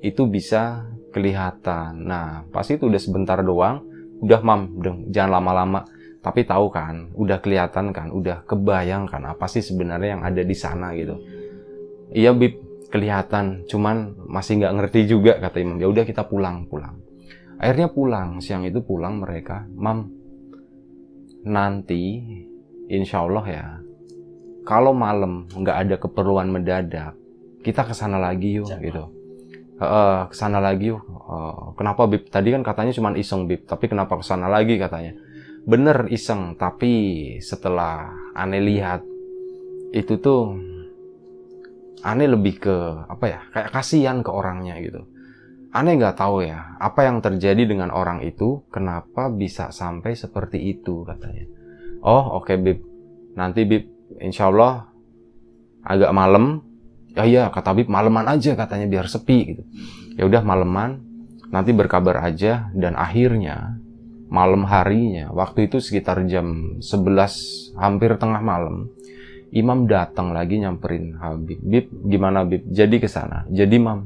itu 0.00 0.22
bisa 0.24 0.88
kelihatan. 1.12 2.04
Nah, 2.08 2.48
pas 2.48 2.64
itu 2.68 2.88
udah 2.88 3.00
sebentar 3.00 3.36
doang, 3.44 3.84
udah 4.24 4.40
mam, 4.40 4.80
deng, 4.80 4.98
jangan 5.12 5.40
lama-lama. 5.40 5.84
Tapi 6.28 6.44
tahu 6.44 6.68
kan, 6.68 7.08
udah 7.16 7.40
kelihatan 7.40 7.96
kan, 7.96 8.12
udah 8.12 8.44
kebayang 8.44 9.08
kan 9.08 9.24
apa 9.24 9.48
sih 9.48 9.64
sebenarnya 9.64 10.20
yang 10.20 10.22
ada 10.28 10.44
di 10.44 10.52
sana 10.52 10.92
gitu. 10.92 11.16
Iya 12.12 12.36
bib, 12.36 12.84
kelihatan, 12.92 13.64
cuman 13.64 14.12
masih 14.28 14.60
nggak 14.60 14.74
ngerti 14.76 15.08
juga 15.08 15.40
kata 15.40 15.56
imam. 15.64 15.80
Ya 15.80 15.88
udah 15.88 16.04
kita 16.04 16.28
pulang, 16.28 16.68
pulang. 16.68 17.00
Akhirnya 17.56 17.88
pulang, 17.88 18.44
siang 18.44 18.68
itu 18.68 18.84
pulang 18.84 19.24
mereka, 19.24 19.64
mam, 19.72 20.12
nanti 21.48 22.20
insya 22.92 23.24
Allah 23.24 23.44
ya, 23.48 23.66
kalau 24.68 24.92
malam 24.92 25.48
nggak 25.48 25.76
ada 25.88 25.96
keperluan 25.96 26.52
mendadak, 26.52 27.16
kita 27.64 27.88
ke 27.88 27.96
sana 27.96 28.20
lagi 28.20 28.60
yuk 28.60 28.68
Jangan. 28.68 28.84
gitu. 28.84 29.04
Heeh, 29.80 30.18
ke 30.28 30.34
sana 30.36 30.60
lagi 30.60 30.92
yuk. 30.92 31.00
Eh, 31.08 31.64
kenapa 31.72 32.04
Bib? 32.04 32.28
Tadi 32.28 32.52
kan 32.52 32.60
katanya 32.60 32.92
cuma 32.92 33.16
iseng 33.16 33.48
Bib, 33.48 33.64
tapi 33.64 33.88
kenapa 33.88 34.20
ke 34.20 34.24
sana 34.28 34.44
lagi 34.44 34.76
katanya? 34.76 35.16
Bener 35.68 36.08
iseng, 36.08 36.56
tapi 36.56 36.92
setelah 37.44 38.08
aneh 38.32 38.64
lihat 38.64 39.04
itu 39.92 40.16
tuh 40.16 40.56
aneh 42.00 42.24
lebih 42.24 42.56
ke 42.56 42.76
apa 43.04 43.24
ya? 43.28 43.40
Kayak 43.52 43.70
kasihan 43.76 44.18
ke 44.24 44.32
orangnya 44.32 44.80
gitu. 44.80 45.04
Aneh 45.68 46.00
nggak 46.00 46.16
tahu 46.16 46.40
ya 46.40 46.80
apa 46.80 47.04
yang 47.04 47.20
terjadi 47.20 47.68
dengan 47.68 47.92
orang 47.92 48.24
itu, 48.24 48.64
kenapa 48.72 49.28
bisa 49.28 49.68
sampai 49.68 50.16
seperti 50.16 50.56
itu 50.72 51.04
katanya. 51.04 51.44
Oh 52.00 52.40
oke 52.40 52.56
Bib, 52.56 52.80
nanti 53.36 53.68
Bib, 53.68 53.84
insya 54.24 54.48
Allah 54.48 54.88
agak 55.84 56.16
malam. 56.16 56.64
Ya 57.12 57.28
iya 57.28 57.44
kata 57.52 57.76
Bib 57.76 57.92
maleman 57.92 58.24
aja 58.24 58.56
katanya 58.56 58.88
biar 58.88 59.04
sepi 59.04 59.38
gitu. 59.52 59.62
Ya 60.16 60.24
udah 60.24 60.40
maleman, 60.40 61.04
nanti 61.52 61.76
berkabar 61.76 62.24
aja 62.24 62.72
dan 62.72 62.96
akhirnya 62.96 63.76
malam 64.28 64.64
harinya. 64.68 65.32
Waktu 65.32 65.72
itu 65.72 65.80
sekitar 65.80 66.24
jam 66.28 66.78
11 66.80 67.74
hampir 67.76 68.16
tengah 68.20 68.40
malam 68.44 68.92
Imam 69.48 69.88
datang 69.88 70.36
lagi 70.36 70.60
nyamperin 70.60 71.16
Habib. 71.16 71.56
Bib 71.64 71.86
gimana 72.04 72.44
Bib? 72.44 72.68
Jadi 72.68 73.00
ke 73.00 73.08
sana. 73.08 73.48
Jadi 73.48 73.80
Mam. 73.80 74.04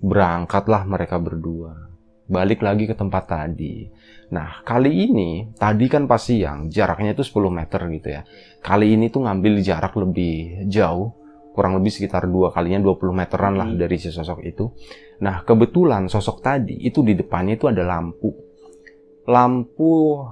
Berangkatlah 0.00 0.88
mereka 0.88 1.20
berdua. 1.20 1.76
Balik 2.24 2.64
lagi 2.64 2.88
ke 2.88 2.96
tempat 2.96 3.28
tadi. 3.28 3.84
Nah 4.32 4.64
kali 4.64 5.12
ini 5.12 5.52
tadi 5.52 5.84
kan 5.92 6.08
pas 6.08 6.24
siang 6.24 6.72
jaraknya 6.72 7.12
itu 7.12 7.20
10 7.20 7.52
meter 7.52 7.80
gitu 7.92 8.08
ya. 8.08 8.24
Kali 8.64 8.96
ini 8.96 9.12
tuh 9.12 9.28
ngambil 9.28 9.60
jarak 9.60 9.92
lebih 10.00 10.64
jauh 10.72 11.20
kurang 11.52 11.76
lebih 11.76 11.92
sekitar 11.92 12.24
dua 12.32 12.48
kalinya 12.48 12.80
20 12.80 13.12
meteran 13.12 13.54
lah 13.60 13.68
dari 13.76 14.00
si 14.00 14.08
sosok 14.08 14.40
itu. 14.40 14.72
Nah, 15.20 15.44
kebetulan 15.44 16.08
sosok 16.08 16.40
tadi 16.40 16.80
itu 16.80 17.04
di 17.04 17.12
depannya 17.12 17.60
itu 17.60 17.68
ada 17.68 17.84
lampu. 17.84 18.32
Lampu 19.28 20.22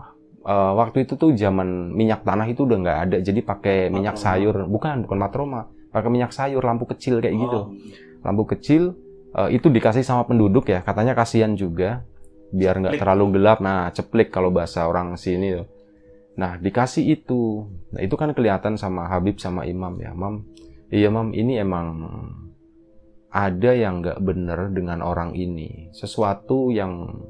eh, 0.42 0.72
waktu 0.74 1.06
itu 1.06 1.14
tuh 1.14 1.30
zaman 1.36 1.94
minyak 1.94 2.26
tanah 2.26 2.46
itu 2.50 2.66
udah 2.66 2.78
nggak 2.80 2.98
ada, 3.06 3.16
jadi 3.22 3.40
pakai 3.44 3.88
minyak 3.92 4.18
sayur, 4.18 4.66
bukan 4.66 5.06
bukan 5.06 5.18
matroma, 5.18 5.70
pakai 5.94 6.10
minyak 6.10 6.34
sayur, 6.34 6.62
lampu 6.62 6.90
kecil 6.90 7.22
kayak 7.22 7.36
gitu. 7.38 7.60
Oh, 7.70 7.74
Lampu 8.20 8.44
kecil 8.50 8.98
eh, 9.36 9.56
itu 9.56 9.70
dikasih 9.70 10.02
sama 10.02 10.26
penduduk 10.26 10.66
ya, 10.68 10.82
katanya 10.82 11.14
kasihan 11.14 11.54
juga 11.54 12.02
biar 12.50 12.82
nggak 12.82 12.98
terlalu 12.98 13.38
gelap. 13.38 13.62
Nah, 13.62 13.88
ceplik 13.94 14.34
kalau 14.34 14.50
bahasa 14.50 14.84
orang 14.90 15.14
sini 15.14 15.54
tuh. 15.54 15.66
Nah, 16.38 16.58
dikasih 16.58 17.04
itu. 17.06 17.66
Nah, 17.94 18.00
itu 18.02 18.14
kan 18.18 18.34
kelihatan 18.34 18.74
sama 18.74 19.06
Habib 19.06 19.38
sama 19.38 19.66
Imam 19.66 19.94
ya. 19.98 20.10
Mam, 20.14 20.46
iya 20.90 21.08
Mam, 21.10 21.30
ini 21.34 21.58
emang 21.58 21.86
ada 23.30 23.70
yang 23.70 24.02
nggak 24.02 24.18
bener 24.18 24.74
dengan 24.74 25.02
orang 25.06 25.38
ini. 25.38 25.90
Sesuatu 25.94 26.74
yang 26.74 27.22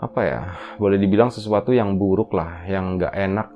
apa 0.00 0.20
ya? 0.24 0.42
Boleh 0.80 0.96
dibilang 0.96 1.28
sesuatu 1.28 1.76
yang 1.76 2.00
buruk 2.00 2.32
lah, 2.32 2.64
yang 2.64 2.96
nggak 2.96 3.12
enak. 3.12 3.48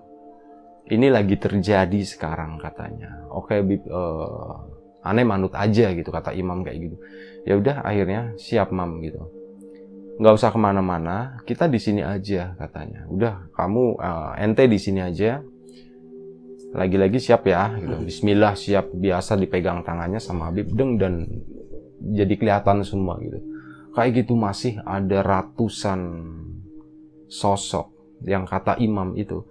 Ini 0.85 1.09
lagi 1.09 1.41
terjadi 1.41 2.01
sekarang 2.05 2.61
katanya. 2.61 3.25
Oke, 3.33 3.65
Bib, 3.65 3.89
eh, 3.89 4.55
aneh 5.01 5.25
manut 5.25 5.57
aja 5.57 5.89
gitu 5.97 6.13
kata 6.13 6.37
Imam 6.37 6.61
kayak 6.61 6.79
gitu. 6.85 6.97
Ya 7.49 7.57
udah, 7.57 7.81
akhirnya 7.81 8.37
siap 8.37 8.69
Mam 8.69 9.01
gitu 9.01 9.25
nggak 10.15 10.35
usah 10.35 10.55
ke 10.55 10.59
mana-mana, 10.63 11.43
kita 11.43 11.67
di 11.67 11.83
sini 11.83 12.03
aja 12.07 12.55
katanya. 12.55 13.07
Udah, 13.11 13.51
kamu 13.55 13.99
eh, 13.99 14.45
ente 14.47 14.65
di 14.71 14.79
sini 14.79 15.03
aja. 15.03 15.43
Lagi-lagi 16.75 17.23
siap 17.23 17.47
ya, 17.47 17.71
gitu. 17.79 18.03
Bismillah 18.03 18.59
siap 18.59 18.91
biasa 18.91 19.39
dipegang 19.39 19.87
tangannya 19.87 20.19
sama 20.19 20.51
Habib 20.51 20.75
deng 20.75 20.99
dan 20.99 21.23
jadi 22.03 22.35
kelihatan 22.35 22.83
semua 22.83 23.19
gitu. 23.23 23.39
Kayak 23.95 24.27
gitu 24.27 24.35
masih 24.35 24.83
ada 24.83 25.23
ratusan 25.23 26.01
sosok 27.31 27.91
yang 28.27 28.45
kata 28.45 28.77
Imam 28.83 29.15
itu. 29.15 29.47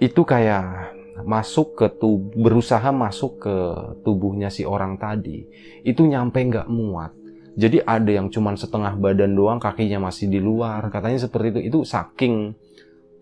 Itu 0.00 0.24
kayak 0.24 0.96
masuk 1.22 1.78
ke 1.78 1.86
tubuh, 2.00 2.34
berusaha 2.34 2.90
masuk 2.90 3.44
ke 3.44 3.56
tubuhnya 4.02 4.48
si 4.48 4.64
orang 4.64 4.96
tadi. 4.96 5.44
Itu 5.84 6.08
nyampe 6.08 6.40
nggak 6.40 6.68
muat 6.72 7.12
jadi 7.54 7.86
ada 7.86 8.10
yang 8.10 8.34
cuman 8.34 8.58
setengah 8.58 8.98
badan 8.98 9.38
doang, 9.38 9.62
kakinya 9.62 10.10
masih 10.10 10.26
di 10.26 10.42
luar. 10.42 10.90
Katanya 10.90 11.22
seperti 11.22 11.54
itu. 11.54 11.60
Itu 11.70 11.78
saking 11.86 12.50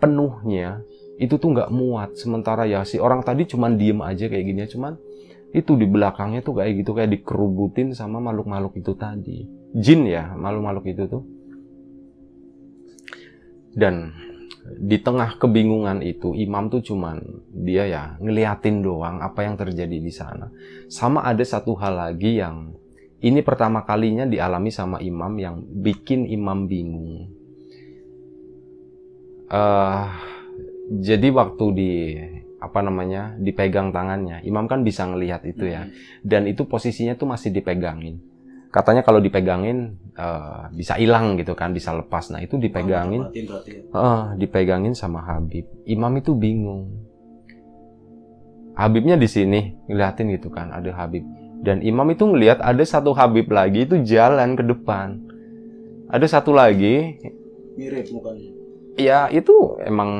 penuhnya, 0.01 0.81
itu 1.21 1.37
tuh 1.37 1.53
nggak 1.53 1.69
muat. 1.69 2.17
Sementara 2.17 2.65
ya 2.65 2.81
si 2.89 2.97
orang 2.97 3.21
tadi 3.21 3.45
cuman 3.45 3.77
diem 3.77 4.01
aja 4.01 4.33
kayak 4.33 4.45
gini. 4.49 4.65
Cuman 4.65 4.97
itu 5.53 5.77
di 5.77 5.85
belakangnya 5.85 6.41
tuh 6.41 6.57
kayak 6.57 6.81
gitu, 6.81 6.97
kayak 6.97 7.13
dikerubutin 7.13 7.93
sama 7.93 8.25
makhluk-makhluk 8.25 8.73
itu 8.81 8.93
tadi. 8.97 9.45
Jin 9.73 10.05
ya, 10.05 10.37
makhluk-makhluk 10.37 10.87
itu 10.93 11.03
tuh. 11.09 11.23
Dan 13.73 14.13
di 14.63 15.01
tengah 15.01 15.41
kebingungan 15.41 16.05
itu, 16.05 16.37
imam 16.37 16.69
tuh 16.69 16.85
cuman 16.85 17.19
dia 17.51 17.89
ya 17.89 18.03
ngeliatin 18.21 18.85
doang 18.85 19.25
apa 19.25 19.49
yang 19.49 19.57
terjadi 19.57 19.97
di 19.97 20.13
sana. 20.13 20.53
Sama 20.93 21.25
ada 21.25 21.43
satu 21.43 21.73
hal 21.81 21.99
lagi 21.99 22.37
yang 22.39 22.77
ini 23.23 23.41
pertama 23.41 23.83
kalinya 23.87 24.29
dialami 24.29 24.69
sama 24.69 25.01
imam 25.01 25.33
yang 25.39 25.57
bikin 25.63 26.27
imam 26.29 26.67
bingung. 26.69 27.31
eh 29.53 30.05
jadi 30.93 31.29
waktu 31.29 31.65
di 31.77 31.93
apa 32.63 32.79
namanya 32.79 33.35
dipegang 33.41 33.91
tangannya, 33.91 34.41
imam 34.47 34.65
kan 34.71 34.87
bisa 34.87 35.09
ngelihat 35.09 35.43
itu 35.49 35.67
ya, 35.67 35.89
dan 36.23 36.47
itu 36.47 36.65
posisinya 36.69 37.19
tuh 37.19 37.29
masih 37.31 37.51
dipegangin. 37.51 38.32
Katanya 38.73 39.05
kalau 39.05 39.21
dipegangin 39.21 40.01
eh, 40.17 40.65
bisa 40.73 40.97
hilang 40.97 41.37
gitu 41.37 41.53
kan, 41.53 41.77
bisa 41.77 41.93
lepas. 41.93 42.33
Nah 42.33 42.41
itu 42.41 42.57
dipegangin, 42.57 43.29
berarti 43.29 43.71
eh, 43.85 44.25
dipegangin 44.41 44.97
sama 44.97 45.21
Habib. 45.21 45.69
Imam 45.85 46.13
itu 46.17 46.33
bingung. 46.33 46.89
Habibnya 48.73 49.21
di 49.21 49.29
sini 49.29 49.77
ngeliatin 49.93 50.33
gitu 50.33 50.49
kan, 50.49 50.73
ada 50.73 50.89
Habib. 50.97 51.21
Dan 51.61 51.85
Imam 51.85 52.09
itu 52.09 52.25
ngelihat 52.25 52.65
ada 52.65 52.81
satu 52.81 53.13
Habib 53.13 53.53
lagi 53.53 53.85
itu 53.85 54.01
jalan 54.01 54.57
ke 54.57 54.65
depan. 54.65 55.21
Ada 56.09 56.41
satu 56.41 56.57
lagi, 56.57 57.21
Mirip 57.77 58.09
mukanya. 58.13 58.62
Ya 58.97 59.29
itu 59.33 59.79
emang 59.83 60.11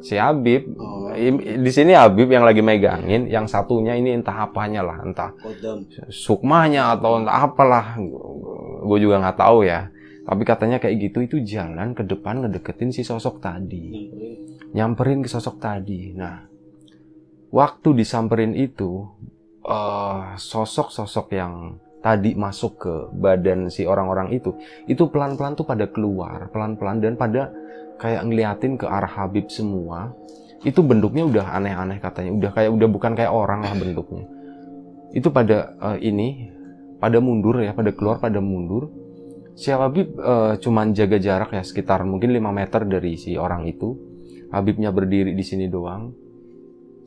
si 0.00 0.16
Habib. 0.16 0.72
Oh. 0.76 1.12
Di 1.12 1.70
sini 1.72 1.92
Habib 1.92 2.32
yang 2.32 2.44
lagi 2.44 2.64
megangin, 2.64 3.28
yang 3.28 3.44
satunya 3.44 3.92
ini 3.96 4.16
entah 4.16 4.48
apanya 4.48 4.80
lah, 4.80 4.98
entah 5.04 5.30
Kodam. 5.36 5.84
sukmanya 6.08 6.96
atau 6.96 7.20
entah 7.20 7.36
apalah. 7.44 8.00
Gue 8.82 8.98
juga 8.98 9.20
nggak 9.20 9.38
tahu 9.38 9.68
ya. 9.68 9.92
Tapi 10.22 10.42
katanya 10.46 10.78
kayak 10.78 11.10
gitu 11.10 11.18
itu 11.26 11.36
jalan 11.42 11.98
ke 11.98 12.06
depan 12.06 12.46
ngedeketin 12.46 12.94
si 12.94 13.02
sosok 13.02 13.42
tadi. 13.42 13.90
Nyamperin. 13.90 14.70
nyamperin 14.70 15.18
ke 15.26 15.28
sosok 15.28 15.58
tadi. 15.58 16.14
Nah, 16.14 16.46
waktu 17.50 17.88
disamperin 17.98 18.54
itu, 18.54 19.02
eh, 19.66 20.22
sosok-sosok 20.38 21.26
yang 21.34 21.82
tadi 22.02 22.34
masuk 22.34 22.72
ke 22.82 22.94
badan 23.14 23.70
si 23.70 23.86
orang-orang 23.86 24.34
itu, 24.34 24.54
itu 24.90 25.06
pelan-pelan 25.10 25.54
tuh 25.54 25.66
pada 25.66 25.86
keluar, 25.90 26.50
pelan-pelan 26.50 26.98
dan 26.98 27.14
pada 27.14 27.50
kayak 28.02 28.26
ngeliatin 28.26 28.74
ke 28.74 28.90
arah 28.90 29.22
Habib 29.22 29.46
semua. 29.46 30.10
Itu 30.66 30.82
bentuknya 30.82 31.22
udah 31.22 31.46
aneh-aneh 31.54 32.02
katanya, 32.02 32.34
udah 32.34 32.50
kayak 32.50 32.70
udah 32.74 32.88
bukan 32.90 33.14
kayak 33.14 33.30
orang 33.30 33.62
lah 33.62 33.74
bentuknya. 33.78 34.26
Itu 35.14 35.30
pada 35.30 35.78
eh, 35.78 36.10
ini, 36.10 36.50
pada 36.98 37.22
mundur 37.22 37.62
ya, 37.62 37.70
pada 37.70 37.94
keluar, 37.94 38.18
pada 38.18 38.42
mundur. 38.42 38.90
Si 39.54 39.70
Habib 39.70 40.18
eh, 40.18 40.54
cuman 40.58 40.90
jaga 40.90 41.22
jarak 41.22 41.54
ya 41.54 41.62
sekitar 41.62 42.02
mungkin 42.02 42.34
5 42.34 42.50
meter 42.50 42.82
dari 42.90 43.14
si 43.14 43.38
orang 43.38 43.70
itu. 43.70 44.10
Habibnya 44.50 44.92
berdiri 44.92 45.32
di 45.32 45.44
sini 45.46 45.70
doang. 45.70 46.12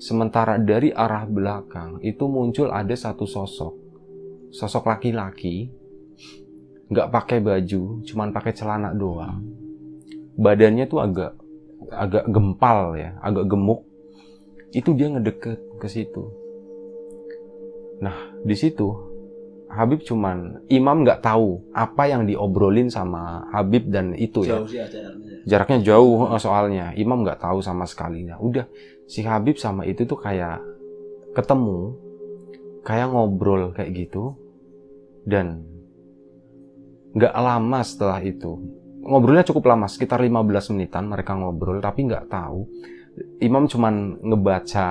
Sementara 0.01 0.57
dari 0.57 0.89
arah 0.89 1.29
belakang 1.29 2.01
itu 2.01 2.25
muncul 2.25 2.73
ada 2.73 2.95
satu 2.97 3.23
sosok. 3.29 3.73
Sosok 4.49 4.83
laki-laki. 4.89 5.69
Nggak 6.89 7.09
pakai 7.09 7.39
baju, 7.41 8.01
cuman 8.05 8.29
pakai 8.33 8.53
celana 8.53 8.93
doang. 8.93 9.64
Badannya 10.35 10.85
tuh 10.87 10.99
agak 10.99 11.31
agak 11.91 12.25
gempal 12.27 12.95
ya, 12.99 13.15
agak 13.23 13.47
gemuk. 13.47 13.87
Itu 14.75 14.91
dia 14.95 15.07
ngedeket 15.11 15.59
ke 15.79 15.87
situ. 15.87 16.31
Nah, 18.03 18.35
di 18.43 18.55
situ 18.59 19.15
Habib 19.75 20.07
cuman 20.07 20.63
Imam 20.71 21.03
nggak 21.03 21.19
tahu 21.19 21.59
apa 21.75 22.07
yang 22.07 22.23
diobrolin 22.23 22.87
sama 22.87 23.43
Habib 23.51 23.91
dan 23.91 24.15
itu 24.15 24.47
ya 24.47 24.63
Jauh 24.63 24.67
sih 24.71 24.79
acaranya. 24.79 25.35
jaraknya 25.43 25.79
jauh 25.83 26.31
eh, 26.31 26.39
soalnya 26.39 26.85
Imam 26.95 27.27
nggak 27.27 27.43
tahu 27.43 27.59
sama 27.59 27.83
sekali 27.83 28.23
udah 28.29 28.65
si 29.09 29.25
Habib 29.27 29.59
sama 29.59 29.83
itu 29.83 30.07
tuh 30.07 30.15
kayak 30.15 30.63
ketemu 31.35 31.99
kayak 32.87 33.11
ngobrol 33.11 33.75
kayak 33.75 33.91
gitu 33.91 34.37
dan 35.27 35.67
nggak 37.11 37.35
lama 37.35 37.79
setelah 37.83 38.23
itu 38.23 38.55
ngobrolnya 39.05 39.45
cukup 39.45 39.69
lama 39.69 39.85
sekitar 39.85 40.19
15 40.19 40.73
menitan 40.73 41.05
mereka 41.05 41.37
ngobrol 41.37 41.77
tapi 41.79 42.09
nggak 42.09 42.25
tahu. 42.27 42.65
Imam 43.39 43.69
cuman 43.69 44.19
ngebaca 44.19 44.87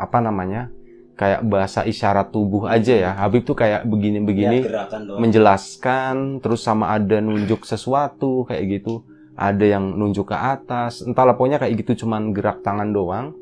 apa 0.00 0.18
namanya 0.24 0.72
kayak 1.20 1.44
bahasa 1.44 1.84
isyarat 1.84 2.32
tubuh 2.32 2.64
aja 2.64 2.96
ya. 2.96 3.10
Habib 3.20 3.44
tuh 3.44 3.52
kayak 3.52 3.84
begini-begini 3.84 4.64
Ya, 4.64 4.88
menjelaskan 5.20 6.40
terus 6.40 6.64
sama 6.64 6.96
ada 6.96 7.20
nunjuk 7.20 7.68
sesuatu 7.68 8.48
kayak 8.48 8.80
gitu. 8.80 9.04
Ada 9.36 9.76
yang 9.76 9.98
nunjuk 10.00 10.32
ke 10.32 10.36
atas 10.36 11.04
entahlah 11.04 11.36
pokoknya 11.36 11.60
kayak 11.60 11.84
gitu 11.84 12.06
cuman 12.06 12.32
gerak 12.32 12.64
tangan 12.64 12.88
doang. 12.88 13.36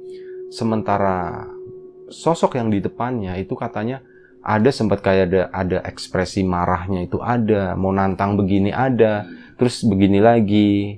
Sementara 0.51 1.47
sosok 2.11 2.59
yang 2.59 2.73
di 2.73 2.83
depannya 2.83 3.38
itu 3.38 3.55
katanya 3.55 4.03
ada 4.49 4.73
sempat 4.73 5.05
kayak 5.05 5.25
ada 5.29 5.43
ada 5.53 5.79
ekspresi 5.85 6.41
marahnya 6.41 7.05
itu 7.05 7.21
ada 7.21 7.77
mau 7.77 7.93
nantang 7.93 8.41
begini 8.41 8.73
ada 8.73 9.29
terus 9.61 9.85
begini 9.85 10.25
lagi 10.25 10.97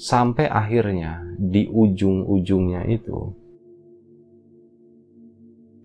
sampai 0.00 0.48
akhirnya 0.48 1.20
di 1.36 1.68
ujung-ujungnya 1.68 2.88
itu 2.88 3.36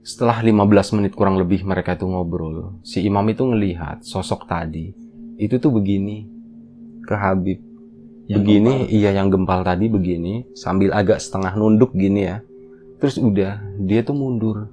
setelah 0.04 0.44
15 0.44 1.00
menit 1.00 1.16
kurang 1.16 1.39
lebih 1.39 1.63
mereka 1.63 1.96
itu 1.96 2.04
ngobrol, 2.04 2.76
si 2.84 3.00
imam 3.08 3.24
itu 3.32 3.48
ngelihat 3.48 4.04
sosok 4.04 4.44
tadi. 4.52 4.92
Itu 5.39 5.63
tuh 5.63 5.72
begini 5.72 6.28
ke 7.08 7.16
Habib. 7.16 7.63
Yang 8.28 8.39
begini, 8.44 8.74
gempal. 8.84 8.96
iya 9.00 9.10
yang 9.16 9.28
gempal 9.32 9.60
tadi 9.63 9.88
begini, 9.88 10.44
sambil 10.60 10.92
agak 10.92 11.24
setengah 11.24 11.56
nunduk 11.56 11.96
gini 11.96 12.28
ya. 12.28 12.44
Terus 13.00 13.16
udah, 13.16 13.63
dia 13.80 14.04
tuh 14.04 14.16
mundur. 14.16 14.68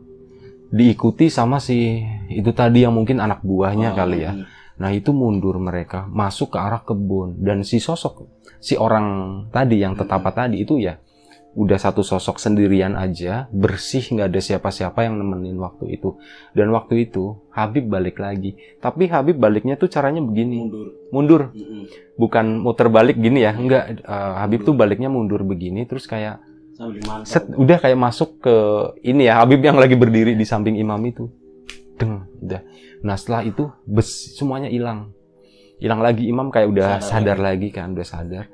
Diikuti 0.70 1.26
sama 1.28 1.58
si 1.58 1.98
itu 2.30 2.50
tadi 2.54 2.86
yang 2.86 2.94
mungkin 2.94 3.18
anak 3.18 3.42
buahnya 3.42 3.90
Oh, 3.92 3.96
kali 3.98 4.18
ya. 4.22 4.32
hmm. 4.32 4.46
Nah 4.80 4.90
itu 4.96 5.12
mundur 5.12 5.60
mereka, 5.60 6.08
masuk 6.08 6.54
ke 6.54 6.58
arah 6.62 6.80
kebun. 6.80 7.36
Dan 7.36 7.66
si 7.68 7.76
sosok, 7.76 8.24
si 8.62 8.80
orang 8.80 9.06
tadi 9.52 9.82
yang 9.82 9.92
tetapa 9.92 10.32
tadi 10.32 10.64
itu 10.64 10.80
ya, 10.80 10.96
udah 11.52 11.76
satu 11.76 12.00
sosok 12.00 12.38
sendirian 12.40 12.94
aja 12.96 13.50
bersih 13.52 14.00
nggak 14.00 14.30
ada 14.30 14.40
siapa-siapa 14.40 15.04
yang 15.04 15.20
nemenin 15.20 15.58
waktu 15.60 16.00
itu. 16.00 16.16
Dan 16.56 16.72
waktu 16.72 17.10
itu 17.10 17.44
Habib 17.52 17.90
balik 17.92 18.22
lagi. 18.22 18.56
Tapi 18.80 19.10
Habib 19.10 19.36
baliknya 19.36 19.76
tuh 19.76 19.90
caranya 19.92 20.22
begini. 20.24 20.64
Mundur. 20.64 20.86
Mundur. 21.12 21.42
Mm-mm. 21.52 21.84
bukan 22.20 22.60
muter 22.60 22.92
balik 22.92 23.16
gini 23.16 23.48
ya 23.48 23.56
enggak 23.56 24.04
eh, 24.04 24.34
Habib 24.38 24.60
tuh 24.60 24.76
baliknya 24.76 25.08
mundur 25.08 25.40
begini 25.40 25.88
terus 25.88 26.04
kayak 26.04 26.36
set 27.28 27.44
udah 27.52 27.76
kayak 27.76 27.98
masuk 28.00 28.40
ke 28.40 28.56
ini 29.04 29.28
ya 29.28 29.44
Habib 29.44 29.60
yang 29.60 29.76
lagi 29.76 29.94
berdiri 30.00 30.32
di 30.32 30.46
samping 30.48 30.80
imam 30.80 30.96
itu. 31.04 31.28
Deng 32.00 32.24
udah. 32.40 32.64
Nah 33.04 33.14
setelah 33.20 33.44
itu 33.44 33.68
bes 33.84 34.08
semuanya 34.36 34.72
hilang. 34.72 35.12
Hilang 35.80 36.00
lagi 36.00 36.28
imam 36.28 36.48
kayak 36.48 36.68
udah 36.72 36.88
Sadar 37.00 37.36
sadar, 37.36 37.38
lagi 37.40 37.68
kan 37.68 37.92
udah 37.92 38.06
sadar. 38.08 38.44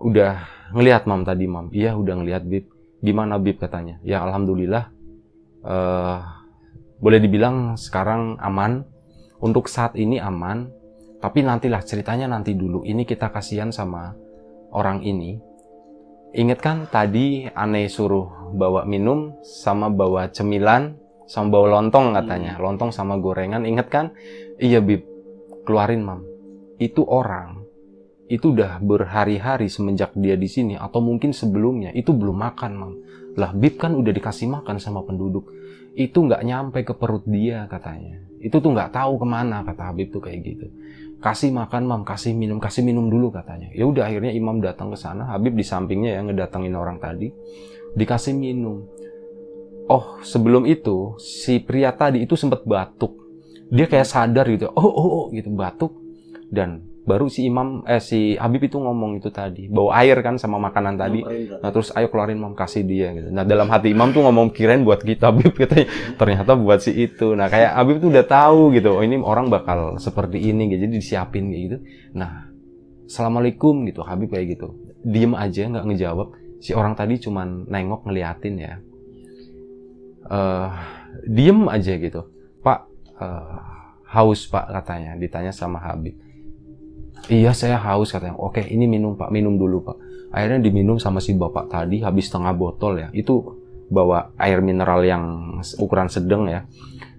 Udah 0.00 0.44
ngelihat 0.76 1.08
mam 1.08 1.24
tadi 1.24 1.48
mam 1.48 1.72
iya 1.72 1.96
udah 1.96 2.14
ngelihat 2.20 2.44
bib. 2.44 2.68
Gimana 3.00 3.40
bib 3.40 3.56
katanya? 3.56 3.96
Ya 4.04 4.20
alhamdulillah 4.20 4.92
eh 5.64 6.18
boleh 7.00 7.18
dibilang 7.18 7.80
sekarang 7.80 8.36
aman. 8.36 8.84
Untuk 9.42 9.66
saat 9.66 9.96
ini 9.96 10.20
aman. 10.20 10.68
Tapi 11.22 11.38
nantilah 11.46 11.86
ceritanya 11.86 12.26
nanti 12.26 12.52
dulu. 12.52 12.82
Ini 12.82 13.06
kita 13.06 13.30
kasihan 13.30 13.70
sama 13.70 14.10
orang 14.74 15.06
ini 15.06 15.38
Ingat 16.32 16.58
kan 16.64 16.76
tadi 16.88 17.44
aneh 17.52 17.92
suruh 17.92 18.56
bawa 18.56 18.88
minum 18.88 19.36
sama 19.44 19.92
bawa 19.92 20.32
cemilan 20.32 20.96
sama 21.28 21.52
bawa 21.52 21.80
lontong 21.80 22.16
katanya. 22.16 22.56
Lontong 22.56 22.88
sama 22.88 23.20
gorengan. 23.20 23.68
Ingat 23.68 23.88
kan? 23.92 24.06
Iya 24.56 24.80
Bib. 24.80 25.04
Keluarin 25.68 26.00
mam. 26.00 26.24
Itu 26.80 27.04
orang 27.04 27.60
itu 28.32 28.56
udah 28.56 28.80
berhari-hari 28.80 29.68
semenjak 29.68 30.16
dia 30.16 30.40
di 30.40 30.48
sini 30.48 30.72
atau 30.72 31.04
mungkin 31.04 31.36
sebelumnya 31.36 31.92
itu 31.92 32.16
belum 32.16 32.40
makan 32.40 32.72
mam. 32.80 32.92
Lah 33.36 33.52
Bib 33.52 33.76
kan 33.76 33.92
udah 33.92 34.12
dikasih 34.16 34.48
makan 34.48 34.80
sama 34.80 35.04
penduduk. 35.04 35.52
Itu 35.92 36.24
nggak 36.24 36.40
nyampe 36.48 36.80
ke 36.80 36.96
perut 36.96 37.28
dia 37.28 37.68
katanya. 37.68 38.24
Itu 38.40 38.64
tuh 38.64 38.72
nggak 38.72 38.96
tahu 38.96 39.20
ke 39.20 39.26
mana 39.28 39.60
kata 39.68 39.92
Habib 39.92 40.08
tuh 40.08 40.24
kayak 40.24 40.40
gitu 40.48 40.66
kasih 41.22 41.54
makan 41.54 41.86
mam, 41.86 42.02
kasih 42.02 42.34
minum, 42.34 42.58
kasih 42.58 42.82
minum 42.82 43.06
dulu 43.06 43.30
katanya. 43.30 43.70
Ya 43.72 43.86
udah 43.86 44.10
akhirnya 44.10 44.34
imam 44.34 44.58
datang 44.58 44.90
ke 44.90 44.98
sana, 44.98 45.30
Habib 45.30 45.54
di 45.54 45.62
sampingnya 45.62 46.18
ya 46.18 46.20
ngedatengin 46.26 46.74
orang 46.74 46.98
tadi, 46.98 47.30
dikasih 47.94 48.34
minum. 48.34 48.90
Oh 49.86 50.18
sebelum 50.26 50.66
itu 50.66 51.14
si 51.22 51.62
pria 51.62 51.94
tadi 51.94 52.26
itu 52.26 52.34
sempat 52.34 52.66
batuk, 52.66 53.14
dia 53.70 53.86
kayak 53.86 54.10
sadar 54.10 54.50
gitu, 54.50 54.68
oh 54.74 54.82
oh, 54.82 55.08
oh 55.08 55.24
gitu. 55.30 55.48
Batuk. 55.54 55.94
Dan 56.52 56.84
baru 57.02 57.26
si 57.26 57.50
imam 57.50 57.82
eh 57.82 57.98
si 57.98 58.38
Habib 58.38 58.70
itu 58.70 58.78
ngomong 58.78 59.18
itu 59.18 59.26
tadi 59.34 59.66
bawa 59.66 60.06
air 60.06 60.22
kan 60.22 60.38
sama 60.38 60.62
makanan 60.62 60.94
tadi. 60.94 61.20
Nah 61.58 61.70
terus 61.74 61.90
ayo 61.98 62.06
keluarin 62.06 62.38
mam 62.38 62.54
kasih 62.54 62.86
dia 62.86 63.10
gitu. 63.10 63.28
Nah 63.34 63.42
dalam 63.42 63.66
hati 63.74 63.90
imam 63.90 64.14
tuh 64.14 64.22
ngomong 64.22 64.54
kirain 64.54 64.86
buat 64.86 65.02
kita 65.02 65.26
Habib 65.34 65.50
katanya 65.58 65.90
ternyata 66.14 66.54
buat 66.54 66.78
si 66.78 66.94
itu. 66.94 67.34
Nah 67.34 67.50
kayak 67.50 67.74
Habib 67.74 67.98
tuh 67.98 68.08
udah 68.14 68.26
tahu 68.26 68.70
gitu. 68.78 68.94
Oh 68.94 69.02
ini 69.02 69.18
orang 69.18 69.50
bakal 69.50 69.98
seperti 69.98 70.38
ini 70.46 70.70
gitu. 70.70 70.86
Jadi 70.86 70.94
disiapin 71.02 71.50
kayak 71.50 71.62
gitu. 71.66 71.78
Nah 72.14 72.46
assalamualaikum 73.10 73.82
gitu 73.90 74.06
Habib 74.06 74.30
kayak 74.30 74.54
gitu. 74.54 74.78
Diem 75.02 75.34
aja 75.34 75.66
nggak 75.66 75.86
ngejawab. 75.90 76.28
Si 76.62 76.70
orang 76.70 76.94
tadi 76.94 77.18
cuman 77.18 77.66
nengok 77.66 78.06
ngeliatin 78.06 78.54
ya. 78.62 78.78
eh 80.30 80.70
diem 81.26 81.66
aja 81.66 81.98
gitu. 81.98 82.30
Pak 82.62 82.80
eh, 83.18 83.58
haus 84.06 84.46
pak 84.46 84.70
katanya. 84.70 85.18
Ditanya 85.18 85.50
sama 85.50 85.82
Habib. 85.82 86.14
Iya 87.30 87.54
saya 87.54 87.78
haus 87.78 88.10
katanya. 88.10 88.34
Oke 88.38 88.66
ini 88.66 88.90
minum 88.90 89.14
pak, 89.14 89.30
minum 89.30 89.54
dulu 89.54 89.86
pak. 89.86 89.96
Akhirnya 90.32 90.64
diminum 90.64 90.96
sama 90.96 91.20
si 91.20 91.36
bapak 91.36 91.68
tadi 91.70 92.02
habis 92.02 92.32
setengah 92.32 92.56
botol 92.56 92.98
ya. 92.98 93.08
Itu 93.14 93.60
bawa 93.92 94.32
air 94.40 94.64
mineral 94.64 95.04
yang 95.04 95.24
ukuran 95.78 96.08
sedang 96.08 96.48
ya. 96.48 96.64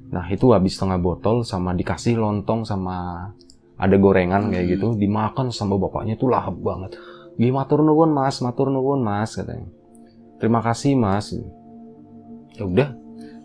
Nah 0.10 0.26
itu 0.34 0.52
habis 0.52 0.76
setengah 0.76 1.00
botol 1.00 1.46
sama 1.46 1.72
dikasih 1.78 2.20
lontong 2.20 2.66
sama 2.66 3.30
ada 3.78 3.96
gorengan 3.96 4.50
kayak 4.52 4.76
gitu. 4.76 4.98
Dimakan 4.98 5.54
sama 5.54 5.80
bapaknya 5.80 6.20
tuh 6.20 6.34
lahap 6.34 6.58
banget. 6.58 6.98
Gih 7.38 7.54
matur 7.54 7.82
nuwun 7.82 8.12
mas, 8.12 8.42
matur 8.44 8.74
nuwun 8.74 9.02
mas 9.02 9.38
katanya. 9.38 9.70
Terima 10.42 10.60
kasih 10.60 10.98
mas. 11.00 11.32
Ya 12.60 12.66
udah. 12.66 12.90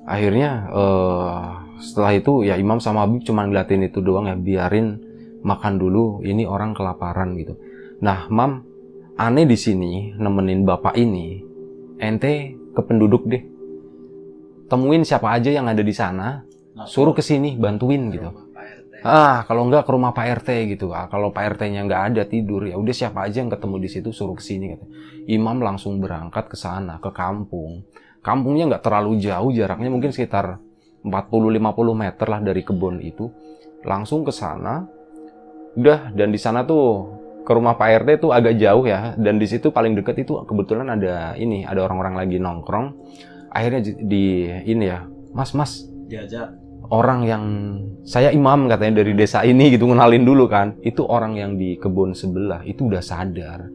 Akhirnya 0.09 0.51
eh, 0.73 1.45
setelah 1.79 2.13
itu 2.17 2.43
ya 2.43 2.59
Imam 2.59 2.83
sama 2.83 3.07
Habib 3.07 3.23
cuma 3.23 3.47
ngeliatin 3.47 3.87
itu 3.87 4.03
doang 4.03 4.27
ya 4.27 4.35
biarin 4.35 5.08
makan 5.43 5.75
dulu 5.79 6.25
ini 6.27 6.45
orang 6.45 6.75
kelaparan 6.75 7.35
gitu. 7.39 7.59
Nah, 8.03 8.31
Mam, 8.31 8.63
aneh 9.19 9.47
di 9.47 9.59
sini 9.59 10.15
nemenin 10.15 10.63
bapak 10.63 10.95
ini, 10.99 11.43
ente 11.99 12.55
ke 12.75 12.81
penduduk 12.83 13.27
deh. 13.27 13.43
Temuin 14.69 15.03
siapa 15.03 15.33
aja 15.33 15.49
yang 15.49 15.67
ada 15.67 15.81
di 15.81 15.95
sana, 15.97 16.45
Nah, 16.79 16.87
suruh 16.87 17.11
ke 17.11 17.27
sini 17.27 17.59
bantuin 17.59 18.07
gitu. 18.15 18.31
Ah, 19.03 19.43
kalau 19.47 19.67
enggak 19.67 19.83
ke 19.83 19.91
rumah 19.91 20.15
Pak 20.15 20.43
RT 20.43 20.79
gitu. 20.79 20.95
Ah, 20.95 21.11
kalau 21.11 21.35
Pak 21.35 21.59
RT-nya 21.59 21.83
nggak 21.87 22.03
ada 22.15 22.23
tidur, 22.23 22.67
ya 22.67 22.79
udah 22.79 22.95
siapa 22.95 23.27
aja 23.27 23.43
yang 23.43 23.51
ketemu 23.51 23.77
di 23.83 23.89
situ 23.91 24.11
suruh 24.15 24.39
ke 24.39 24.43
sini 24.43 24.79
gitu. 24.79 24.87
Imam 25.27 25.59
langsung 25.59 25.99
berangkat 25.99 26.47
ke 26.47 26.55
sana, 26.59 27.03
ke 27.03 27.11
kampung. 27.11 27.83
Kampungnya 28.23 28.71
nggak 28.71 28.83
terlalu 28.83 29.19
jauh, 29.23 29.51
jaraknya 29.51 29.91
mungkin 29.91 30.15
sekitar 30.15 30.59
40-50 31.03 31.95
meter 31.95 32.27
lah 32.27 32.41
dari 32.43 32.63
kebun 32.63 33.03
itu. 33.03 33.27
Langsung 33.87 34.23
ke 34.27 34.35
sana, 34.35 34.87
udah 35.77 36.15
dan 36.17 36.33
di 36.33 36.41
sana 36.41 36.65
tuh 36.65 37.19
ke 37.49 37.57
rumah 37.57 37.81
Pak 37.81 38.05
RT 38.05 38.29
tuh 38.29 38.31
agak 38.37 38.61
jauh 38.61 38.85
ya. 38.85 39.17
Dan 39.17 39.41
di 39.41 39.49
situ 39.49 39.73
paling 39.73 39.97
deket 39.97 40.21
itu 40.21 40.37
kebetulan 40.45 40.93
ada 40.93 41.33
ini 41.41 41.65
ada 41.65 41.89
orang-orang 41.89 42.21
lagi 42.21 42.37
nongkrong. 42.37 42.87
Akhirnya 43.49 43.81
di, 43.81 44.45
ini 44.69 44.85
ya 44.85 45.09
mas 45.33 45.57
mas. 45.57 45.89
Diajak. 46.13 46.53
Orang 46.93 47.25
yang 47.25 47.45
saya 48.05 48.33
imam 48.33 48.69
katanya 48.69 49.01
dari 49.01 49.13
desa 49.17 49.45
ini 49.49 49.73
gitu 49.73 49.89
ngenalin 49.89 50.29
dulu 50.29 50.45
kan. 50.45 50.77
Itu 50.85 51.09
orang 51.09 51.41
yang 51.41 51.57
di 51.57 51.81
kebun 51.81 52.13
sebelah 52.13 52.69
itu 52.69 52.85
udah 52.85 53.01
sadar. 53.01 53.73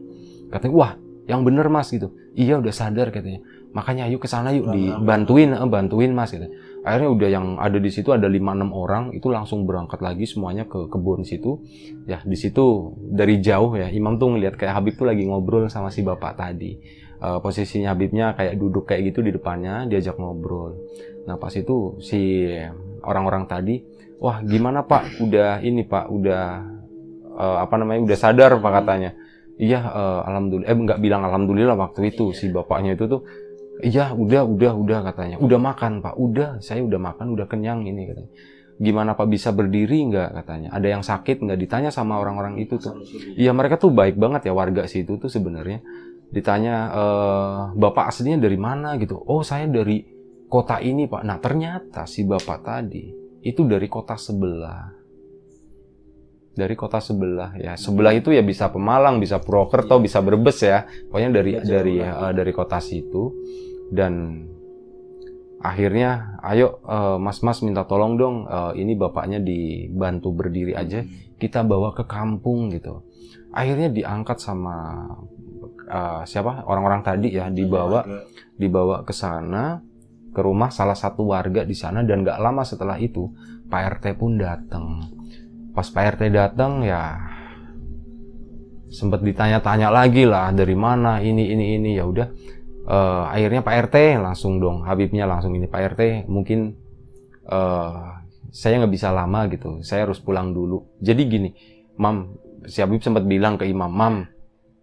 Katanya 0.54 0.74
wah 0.78 0.92
yang 1.26 1.42
bener 1.42 1.66
mas 1.66 1.90
gitu. 1.90 2.14
Iya 2.38 2.62
udah 2.62 2.70
sadar 2.70 3.10
katanya. 3.10 3.42
Makanya 3.74 4.06
ayo 4.06 4.22
ke 4.22 4.30
sana 4.30 4.54
yuk 4.54 4.70
dibantuin 4.70 5.50
eh, 5.50 5.66
bantuin 5.66 6.14
mas 6.14 6.30
gitu 6.30 6.46
akhirnya 6.84 7.10
udah 7.10 7.28
yang 7.32 7.46
ada 7.56 7.80
di 7.80 7.88
situ 7.88 8.12
ada 8.12 8.28
5-6 8.28 8.68
orang 8.76 9.04
itu 9.16 9.32
langsung 9.32 9.64
berangkat 9.64 10.04
lagi 10.04 10.28
semuanya 10.28 10.68
ke 10.68 10.84
kebun 10.92 11.24
situ. 11.24 11.64
Ya 12.04 12.20
di 12.20 12.36
situ 12.36 12.92
dari 13.00 13.40
jauh 13.40 13.72
ya 13.74 13.88
imam 13.88 14.20
tuh 14.20 14.36
ngeliat 14.36 14.60
kayak 14.60 14.76
Habib 14.76 15.00
tuh 15.00 15.08
lagi 15.08 15.24
ngobrol 15.24 15.72
sama 15.72 15.88
si 15.88 16.04
bapak 16.04 16.36
tadi. 16.36 16.76
Eh, 17.24 17.38
posisinya 17.40 17.96
Habibnya 17.96 18.36
kayak 18.36 18.60
duduk 18.60 18.84
kayak 18.84 19.10
gitu 19.10 19.24
di 19.24 19.32
depannya 19.32 19.88
diajak 19.88 20.20
ngobrol. 20.20 20.76
Nah 21.24 21.40
pas 21.40 21.56
itu 21.56 21.96
si 22.04 22.52
orang-orang 23.00 23.48
tadi 23.48 23.80
wah 24.20 24.44
gimana 24.44 24.84
pak? 24.84 25.24
Udah 25.24 25.64
ini 25.64 25.88
pak 25.88 26.12
udah 26.12 26.44
eh, 27.32 27.58
apa 27.64 27.74
namanya 27.80 28.04
udah 28.12 28.18
sadar 28.20 28.60
pak 28.60 28.72
katanya. 28.84 29.16
Iya 29.56 29.80
eh, 29.80 30.20
alhamdulillah. 30.28 30.68
Eh 30.68 30.76
nggak 30.76 31.00
bilang 31.00 31.24
alhamdulillah 31.24 31.80
waktu 31.80 32.12
itu 32.12 32.36
si 32.36 32.52
bapaknya 32.52 32.92
itu 32.92 33.08
tuh 33.08 33.24
iya 33.82 34.14
udah 34.14 34.46
udah 34.46 34.72
udah 34.76 34.98
katanya 35.10 35.36
udah 35.42 35.58
makan 35.58 36.04
pak 36.04 36.14
udah 36.14 36.62
saya 36.62 36.84
udah 36.84 37.00
makan 37.00 37.34
udah 37.34 37.46
kenyang 37.50 37.82
ini 37.88 38.06
katanya 38.06 38.30
gimana 38.74 39.14
pak 39.14 39.30
bisa 39.30 39.54
berdiri 39.54 40.02
nggak 40.10 40.30
katanya 40.42 40.68
ada 40.74 40.86
yang 40.90 41.02
sakit 41.06 41.42
nggak 41.46 41.58
ditanya 41.58 41.90
sama 41.94 42.18
orang-orang 42.18 42.58
itu 42.58 42.74
tuh 42.78 42.94
Iya 43.34 43.54
mereka 43.54 43.78
tuh 43.78 43.90
baik 43.94 44.18
banget 44.18 44.50
ya 44.50 44.52
warga 44.54 44.86
situ 44.86 45.18
tuh 45.18 45.30
sebenarnya. 45.30 45.82
Ditanya 46.30 46.74
eh, 46.90 47.60
bapak 47.78 48.10
aslinya 48.10 48.42
dari 48.42 48.58
mana 48.58 48.98
gitu. 48.98 49.18
Oh 49.18 49.46
saya 49.46 49.70
dari 49.70 50.02
kota 50.50 50.78
ini 50.82 51.06
pak. 51.06 51.22
Nah 51.22 51.38
ternyata 51.38 52.06
si 52.06 52.26
bapak 52.26 52.58
tadi 52.62 53.04
itu 53.42 53.62
dari 53.66 53.86
kota 53.86 54.18
sebelah. 54.18 55.03
Dari 56.54 56.74
kota 56.78 57.02
sebelah 57.02 57.58
ya. 57.58 57.74
Sebelah 57.74 58.14
itu 58.14 58.30
ya 58.30 58.40
bisa 58.40 58.70
Pemalang, 58.70 59.18
bisa 59.18 59.42
Purwokerto, 59.42 59.98
bisa 59.98 60.22
Brebes 60.22 60.62
ya. 60.62 60.86
Pokoknya 61.10 61.30
dari 61.34 61.50
Iya, 61.58 61.60
jauh 61.62 61.72
dari 61.74 61.94
lah. 61.98 62.30
eh, 62.30 62.32
dari 62.32 62.52
kota 62.54 62.78
situ. 62.78 63.22
Dan 63.90 64.46
akhirnya 65.58 66.38
ayo 66.44 66.78
eh, 66.84 67.16
mas-mas 67.18 67.64
minta 67.64 67.82
tolong 67.84 68.14
dong 68.14 68.36
eh, 68.46 68.72
ini 68.78 68.94
bapaknya 68.94 69.40
dibantu 69.40 70.30
berdiri 70.30 70.76
aja 70.76 71.02
kita 71.36 71.64
bawa 71.64 71.90
ke 71.90 72.04
kampung 72.06 72.70
gitu. 72.70 73.02
Akhirnya 73.50 73.90
diangkat 73.90 74.38
sama 74.38 75.04
eh, 75.90 76.22
siapa? 76.24 76.62
Orang-orang 76.64 77.02
tadi 77.02 77.34
ya 77.34 77.50
dibawa 77.50 78.04
dibawa 78.54 79.02
ke 79.02 79.10
sana 79.10 79.82
ke 80.34 80.40
rumah 80.42 80.70
salah 80.70 80.98
satu 80.98 81.30
warga 81.30 81.62
di 81.62 81.74
sana 81.74 82.02
dan 82.02 82.22
nggak 82.22 82.38
lama 82.38 82.62
setelah 82.62 82.98
itu 82.98 83.30
Pak 83.70 83.82
RT 83.98 84.18
pun 84.18 84.34
datang 84.34 84.98
pas 85.74 85.86
Pak 85.90 86.04
RT 86.16 86.30
datang 86.30 86.86
ya 86.86 87.18
sempat 88.94 89.26
ditanya-tanya 89.26 89.90
lagi 89.90 90.22
lah 90.22 90.54
dari 90.54 90.78
mana 90.78 91.18
ini 91.18 91.50
ini 91.50 91.74
ini 91.76 91.90
ya 91.98 92.06
udah. 92.06 92.28
Eh, 92.84 93.22
akhirnya 93.34 93.66
Pak 93.66 93.90
RT 93.90 93.96
langsung 94.20 94.60
dong 94.62 94.84
Habibnya 94.86 95.26
langsung 95.26 95.56
ini 95.56 95.66
Pak 95.66 95.98
RT 95.98 96.30
mungkin 96.30 96.78
eh 97.44 98.02
saya 98.54 98.78
nggak 98.78 98.94
bisa 98.94 99.10
lama 99.10 99.50
gitu 99.50 99.82
saya 99.82 100.06
harus 100.06 100.22
pulang 100.22 100.54
dulu. 100.54 100.94
Jadi 101.02 101.22
gini 101.26 101.50
Mam 101.98 102.38
si 102.70 102.80
Habib 102.80 103.02
sempat 103.02 103.26
bilang 103.26 103.58
ke 103.58 103.66
Imam 103.66 103.90
Mam 103.90 104.34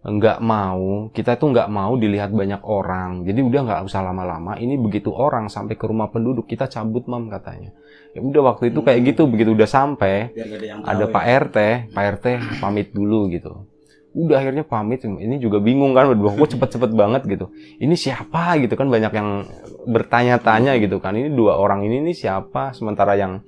nggak 0.02 0.42
mau 0.42 1.14
kita 1.14 1.38
tuh 1.38 1.54
nggak 1.54 1.70
mau 1.70 1.94
dilihat 1.94 2.34
banyak 2.34 2.66
orang 2.66 3.22
jadi 3.22 3.38
udah 3.46 3.62
nggak 3.70 3.82
usah 3.86 4.02
lama-lama 4.02 4.58
ini 4.58 4.74
begitu 4.82 5.14
orang 5.14 5.46
sampai 5.46 5.78
ke 5.78 5.86
rumah 5.86 6.10
penduduk 6.10 6.50
kita 6.50 6.66
cabut 6.66 7.06
mam 7.06 7.30
katanya 7.30 7.70
ya 8.12 8.20
udah 8.20 8.42
waktu 8.44 8.76
itu 8.76 8.80
kayak 8.84 9.00
gitu 9.16 9.24
begitu 9.32 9.56
udah 9.56 9.68
sampai 9.68 10.36
ada 10.84 11.06
Pak 11.08 11.24
ya. 11.24 11.38
RT 11.48 11.58
Pak 11.96 12.04
RT 12.20 12.26
pamit 12.60 12.92
dulu 12.92 13.32
gitu. 13.32 13.64
Udah 14.12 14.44
akhirnya 14.44 14.68
pamit 14.68 15.00
ini 15.08 15.40
juga 15.40 15.64
bingung 15.64 15.96
kan 15.96 16.12
berdua 16.12 16.36
kok 16.36 16.60
cepet-cepet 16.60 16.92
banget 16.92 17.24
gitu. 17.24 17.48
Ini 17.80 17.96
siapa 17.96 18.60
gitu 18.60 18.76
kan 18.76 18.92
banyak 18.92 19.12
yang 19.16 19.48
bertanya-tanya 19.88 20.76
gitu 20.84 21.00
kan. 21.00 21.16
Ini 21.16 21.32
dua 21.32 21.56
orang 21.56 21.88
ini 21.88 22.04
nih 22.12 22.28
siapa? 22.28 22.76
Sementara 22.76 23.16
yang 23.16 23.40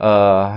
eh 0.00 0.50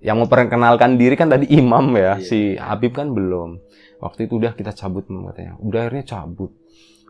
yang 0.00 0.16
memperkenalkan 0.20 0.96
diri 0.96 1.12
kan 1.16 1.28
tadi 1.28 1.44
imam 1.52 1.92
ya 1.92 2.16
Iya. 2.16 2.24
si 2.24 2.38
Habib 2.56 2.92
kan 2.96 3.12
belum. 3.12 3.60
Waktu 4.00 4.28
itu 4.28 4.40
udah 4.40 4.52
kita 4.56 4.72
cabut 4.72 5.04
katanya. 5.08 5.56
Udah 5.60 5.88
akhirnya 5.88 6.04
cabut. 6.04 6.52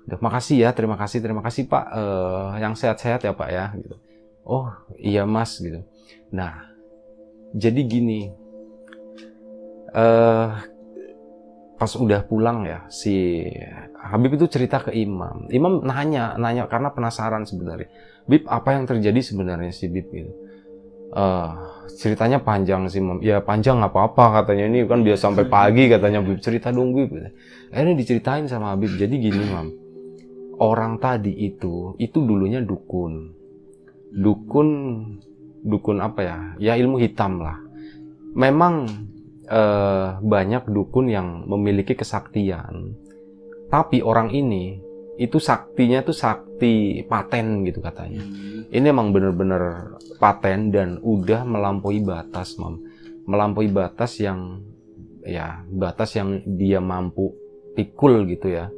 Udah 0.06 0.18
makasih 0.22 0.62
ya 0.66 0.70
terima 0.74 0.94
kasih 0.98 1.18
terima 1.18 1.42
kasih 1.42 1.66
Pak 1.66 1.84
Eh, 1.90 2.50
yang 2.62 2.74
sehat-sehat 2.74 3.22
ya 3.22 3.34
Pak 3.34 3.48
ya 3.50 3.74
gitu 3.78 3.94
oh 4.44 4.68
iya 4.96 5.24
Mas 5.24 5.58
gitu 5.58 5.82
nah 6.30 6.70
jadi 7.56 7.80
gini 7.82 8.30
eh 9.90 10.48
pas 11.80 11.92
udah 11.96 12.20
pulang 12.28 12.68
ya 12.68 12.84
si 12.92 13.40
Habib 14.00 14.36
itu 14.36 14.48
cerita 14.48 14.84
ke 14.84 14.92
Imam. 14.92 15.48
Imam 15.48 15.80
nanya, 15.80 16.36
nanya 16.36 16.68
karena 16.68 16.92
penasaran 16.92 17.48
sebenarnya. 17.48 17.88
Bib 18.28 18.44
apa 18.48 18.76
yang 18.76 18.84
terjadi 18.84 19.20
sebenarnya 19.20 19.72
si 19.72 19.88
Bib 19.88 20.08
gitu. 20.12 20.32
Eh 21.16 21.50
ceritanya 21.96 22.44
panjang 22.44 22.84
sih 22.88 23.00
Mam. 23.00 23.24
Ya 23.24 23.40
panjang 23.40 23.80
nggak 23.80 23.96
apa-apa 23.96 24.44
katanya 24.44 24.68
ini 24.68 24.84
kan 24.84 25.00
biasa 25.00 25.32
sampai 25.32 25.48
pagi 25.56 25.88
katanya 25.88 26.20
Bib 26.20 26.40
cerita 26.44 26.68
dong 26.68 26.92
Bib. 26.92 27.16
Akhirnya 27.72 27.96
diceritain 27.96 28.44
sama 28.44 28.76
Habib. 28.76 28.92
Jadi 29.00 29.14
gini 29.16 29.42
Mam. 29.48 29.68
Orang 30.60 31.00
tadi 31.00 31.32
itu 31.32 31.96
itu 31.96 32.20
dulunya 32.20 32.60
dukun. 32.60 33.39
Dukun 34.10 34.68
dukun 35.64 35.98
apa 36.02 36.20
ya? 36.22 36.38
Ya 36.58 36.72
ilmu 36.76 36.98
hitam 36.98 37.42
lah. 37.42 37.58
Memang 38.34 38.86
eh, 39.50 40.08
banyak 40.22 40.70
dukun 40.70 41.10
yang 41.10 41.46
memiliki 41.46 41.98
kesaktian. 41.98 42.94
Tapi 43.70 44.02
orang 44.02 44.34
ini 44.34 44.90
itu 45.20 45.36
saktinya 45.36 46.00
tuh 46.00 46.16
sakti 46.16 47.04
paten 47.04 47.62
gitu 47.68 47.84
katanya. 47.84 48.24
Hmm. 48.24 48.72
Ini 48.72 48.86
emang 48.88 49.12
bener-bener 49.12 49.94
paten 50.16 50.72
dan 50.72 50.96
udah 51.04 51.44
melampaui 51.44 52.00
batas, 52.00 52.56
Mam. 52.56 52.80
Melampaui 53.28 53.68
batas 53.68 54.16
yang 54.16 54.64
ya 55.20 55.60
batas 55.68 56.16
yang 56.16 56.40
dia 56.56 56.80
mampu 56.80 57.36
pikul 57.76 58.24
gitu 58.32 58.48
ya. 58.48 58.72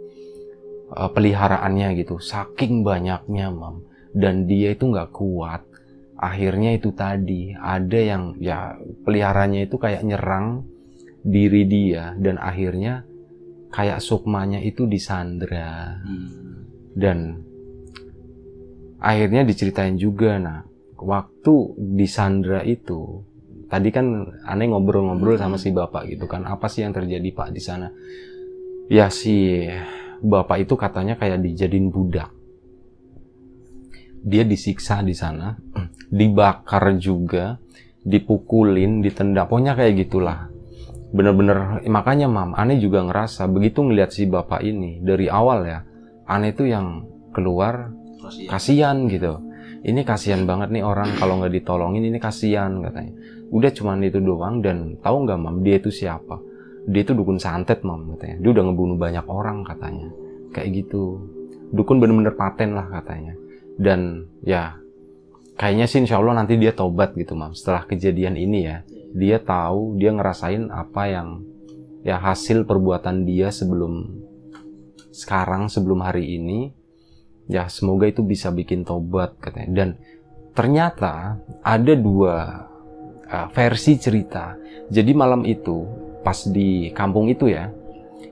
Eh, 0.92 1.10
peliharaannya 1.14 1.94
gitu. 2.02 2.18
Saking 2.18 2.82
banyaknya, 2.82 3.54
Mam. 3.54 3.91
Dan 4.12 4.44
dia 4.44 4.76
itu 4.76 4.88
nggak 4.88 5.10
kuat. 5.10 5.64
Akhirnya 6.16 6.76
itu 6.78 6.94
tadi 6.94 7.50
ada 7.56 7.98
yang 7.98 8.38
ya 8.38 8.78
peliharanya 9.02 9.66
itu 9.66 9.74
kayak 9.74 10.06
nyerang 10.06 10.62
diri 11.22 11.66
dia 11.66 12.18
dan 12.18 12.38
akhirnya 12.38 13.06
kayak 13.72 14.02
sukmanya 14.02 14.58
itu 14.60 14.84
disandra 14.90 16.02
Hmm. 16.02 16.28
dan 16.92 17.18
akhirnya 18.98 19.46
diceritain 19.46 19.96
juga 19.96 20.36
nah 20.36 20.66
waktu 20.98 21.54
di 21.78 22.06
Sandra 22.06 22.62
itu 22.62 23.22
tadi 23.66 23.88
kan 23.90 24.28
aneh 24.44 24.68
ngobrol-ngobrol 24.70 25.38
sama 25.40 25.56
si 25.56 25.72
bapak 25.72 26.10
gitu 26.10 26.28
kan 26.28 26.44
apa 26.44 26.68
sih 26.68 26.84
yang 26.84 26.92
terjadi 26.92 27.26
pak 27.32 27.48
di 27.50 27.62
sana 27.62 27.88
ya 28.92 29.08
si 29.08 29.66
bapak 30.22 30.68
itu 30.68 30.74
katanya 30.76 31.16
kayak 31.18 31.42
dijadiin 31.42 31.88
budak 31.90 32.30
dia 34.22 34.46
disiksa 34.46 35.02
di 35.02 35.12
sana 35.18 35.58
dibakar 36.06 36.94
juga 36.96 37.58
dipukulin 38.02 39.02
ditendang. 39.02 39.50
Pokoknya 39.50 39.74
kayak 39.74 40.06
gitulah. 40.06 40.50
Bener-bener 41.12 41.84
makanya 41.92 42.24
mam 42.30 42.56
aneh 42.56 42.80
juga 42.80 43.04
ngerasa 43.04 43.44
begitu 43.50 43.84
ngelihat 43.84 44.16
si 44.16 44.24
bapak 44.24 44.64
ini 44.64 45.04
dari 45.04 45.28
awal 45.28 45.68
ya 45.68 45.84
aneh 46.24 46.56
tuh 46.56 46.72
yang 46.72 47.04
keluar 47.36 47.92
Kasihan. 48.16 48.48
kasihan 48.48 48.96
gitu. 49.10 49.32
Ini 49.82 50.00
kasihan 50.06 50.46
banget 50.46 50.70
nih 50.72 50.86
orang 50.86 51.18
kalau 51.18 51.42
nggak 51.42 51.52
ditolongin 51.58 52.06
ini 52.06 52.16
kasihan 52.22 52.80
katanya. 52.80 53.12
Udah 53.52 53.70
cuman 53.74 54.00
itu 54.06 54.22
doang 54.22 54.64
dan 54.64 54.96
tahu 55.02 55.26
nggak 55.28 55.38
mam 55.42 55.60
dia 55.60 55.76
itu 55.82 55.90
siapa? 55.92 56.38
Dia 56.88 57.02
itu 57.04 57.12
dukun 57.12 57.36
santet 57.36 57.84
mam 57.84 58.14
katanya. 58.16 58.40
Dia 58.40 58.50
udah 58.56 58.64
ngebunuh 58.70 58.96
banyak 58.96 59.26
orang 59.28 59.66
katanya. 59.66 60.08
Kayak 60.54 60.68
gitu. 60.86 61.28
Dukun 61.74 62.00
bener-bener 62.00 62.32
paten 62.32 62.72
lah 62.72 62.88
katanya 62.88 63.36
dan 63.80 64.28
ya 64.44 64.76
kayaknya 65.56 65.86
sih 65.88 66.02
insya 66.02 66.18
Allah 66.18 66.42
nanti 66.42 66.58
dia 66.58 66.74
tobat 66.74 67.14
gitu 67.16 67.36
mam. 67.38 67.54
Setelah 67.56 67.86
kejadian 67.86 68.36
ini 68.36 68.66
ya 68.66 68.76
dia 69.12 69.38
tahu 69.38 70.00
dia 70.00 70.10
ngerasain 70.12 70.72
apa 70.72 71.02
yang 71.08 71.28
ya 72.02 72.18
hasil 72.18 72.64
perbuatan 72.64 73.28
dia 73.28 73.52
sebelum 73.52 74.24
sekarang 75.12 75.68
sebelum 75.68 76.02
hari 76.02 76.40
ini. 76.40 76.72
Ya 77.50 77.66
semoga 77.68 78.06
itu 78.06 78.22
bisa 78.22 78.48
bikin 78.54 78.86
tobat 78.86 79.36
katanya. 79.42 79.70
Dan 79.74 79.88
ternyata 80.56 81.36
ada 81.60 81.92
dua 81.98 82.64
uh, 83.28 83.48
versi 83.50 83.98
cerita. 83.98 84.56
Jadi 84.88 85.12
malam 85.12 85.42
itu 85.44 85.84
pas 86.22 86.38
di 86.46 86.94
kampung 86.94 87.26
itu 87.26 87.50
ya 87.50 87.68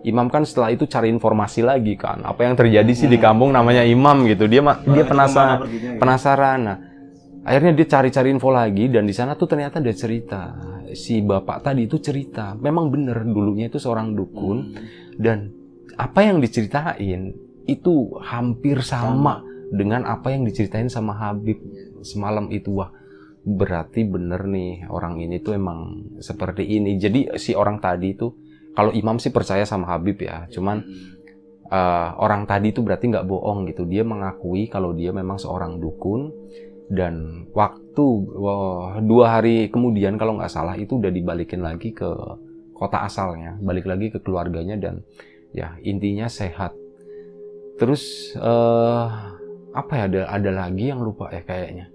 Imam 0.02 0.26
kan 0.26 0.42
setelah 0.42 0.72
itu 0.72 0.84
cari 0.84 1.08
informasi 1.08 1.60
lagi 1.60 1.94
kan. 1.94 2.24
Apa 2.24 2.48
yang 2.48 2.54
terjadi 2.56 2.88
sih 2.90 3.04
di 3.06 3.16
kampung 3.16 3.52
namanya 3.52 3.84
Imam 3.84 4.24
gitu. 4.24 4.48
Dia 4.48 4.64
ma- 4.64 4.80
dia 4.80 5.04
penasaran 5.04 5.60
perginya, 5.60 5.90
gitu? 5.92 6.00
penasaran. 6.00 6.58
Nah 6.64 6.78
akhirnya 7.40 7.72
dia 7.72 7.86
cari-cari 7.88 8.28
info 8.30 8.48
lagi 8.48 8.88
dan 8.88 9.04
di 9.04 9.12
sana 9.12 9.36
tuh 9.36 9.44
ternyata 9.46 9.78
ada 9.78 9.92
cerita. 9.92 10.42
Si 10.90 11.20
bapak 11.20 11.62
tadi 11.62 11.84
itu 11.84 12.00
cerita. 12.00 12.56
Memang 12.56 12.88
bener 12.88 13.22
dulunya 13.22 13.68
itu 13.68 13.76
seorang 13.76 14.12
dukun 14.12 14.58
Hmm. 14.72 14.84
dan 15.16 15.38
apa 15.94 16.24
yang 16.24 16.40
diceritain 16.40 17.36
itu 17.68 17.94
hampir 18.24 18.80
sama 18.80 19.44
dengan 19.68 20.02
apa 20.02 20.32
yang 20.32 20.42
diceritain 20.42 20.88
sama 20.88 21.12
Habib 21.14 21.60
semalam 22.00 22.48
itu. 22.48 22.72
Wah 22.72 22.90
berarti 23.40 24.04
bener 24.04 24.44
nih 24.44 24.84
orang 24.88 25.16
ini 25.16 25.40
tuh 25.40 25.56
emang 25.56 26.08
seperti 26.18 26.64
ini. 26.64 26.96
Jadi 26.96 27.36
si 27.36 27.52
orang 27.52 27.80
tadi 27.80 28.12
itu 28.12 28.32
kalau 28.76 28.90
Imam 28.94 29.18
sih 29.18 29.34
percaya 29.34 29.66
sama 29.66 29.90
Habib 29.90 30.18
ya 30.22 30.46
cuman 30.50 30.82
Hmm. 30.82 31.18
eh, 31.70 32.10
orang 32.18 32.50
tadi 32.50 32.74
itu 32.74 32.82
berarti 32.82 33.06
nggak 33.14 33.26
bohong 33.30 33.70
gitu. 33.70 33.86
Dia 33.86 34.02
mengakui 34.02 34.66
kalau 34.66 34.90
dia 34.90 35.14
memang 35.14 35.38
seorang 35.38 35.78
dukun 35.78 36.34
dan 36.90 37.46
waktu 37.54 38.04
wah, 38.34 38.98
dua 38.98 39.38
hari 39.38 39.70
kemudian 39.70 40.18
kalau 40.18 40.34
nggak 40.34 40.50
salah 40.50 40.74
itu 40.74 40.98
udah 40.98 41.14
dibalikin 41.14 41.62
lagi 41.62 41.94
ke 41.94 42.10
kota 42.74 43.06
asalnya 43.06 43.54
balik 43.62 43.86
lagi 43.86 44.10
ke 44.10 44.18
keluarganya 44.18 44.74
dan 44.80 45.06
ya 45.54 45.78
intinya 45.86 46.26
sehat. 46.26 46.74
Terus 47.78 48.34
eh 48.34 49.06
apa 49.70 49.92
ya 49.94 50.04
ada 50.10 50.20
ada 50.26 50.50
lagi 50.66 50.90
yang 50.90 50.98
lupa 51.06 51.30
ya 51.30 51.42
kayaknya. 51.46 51.86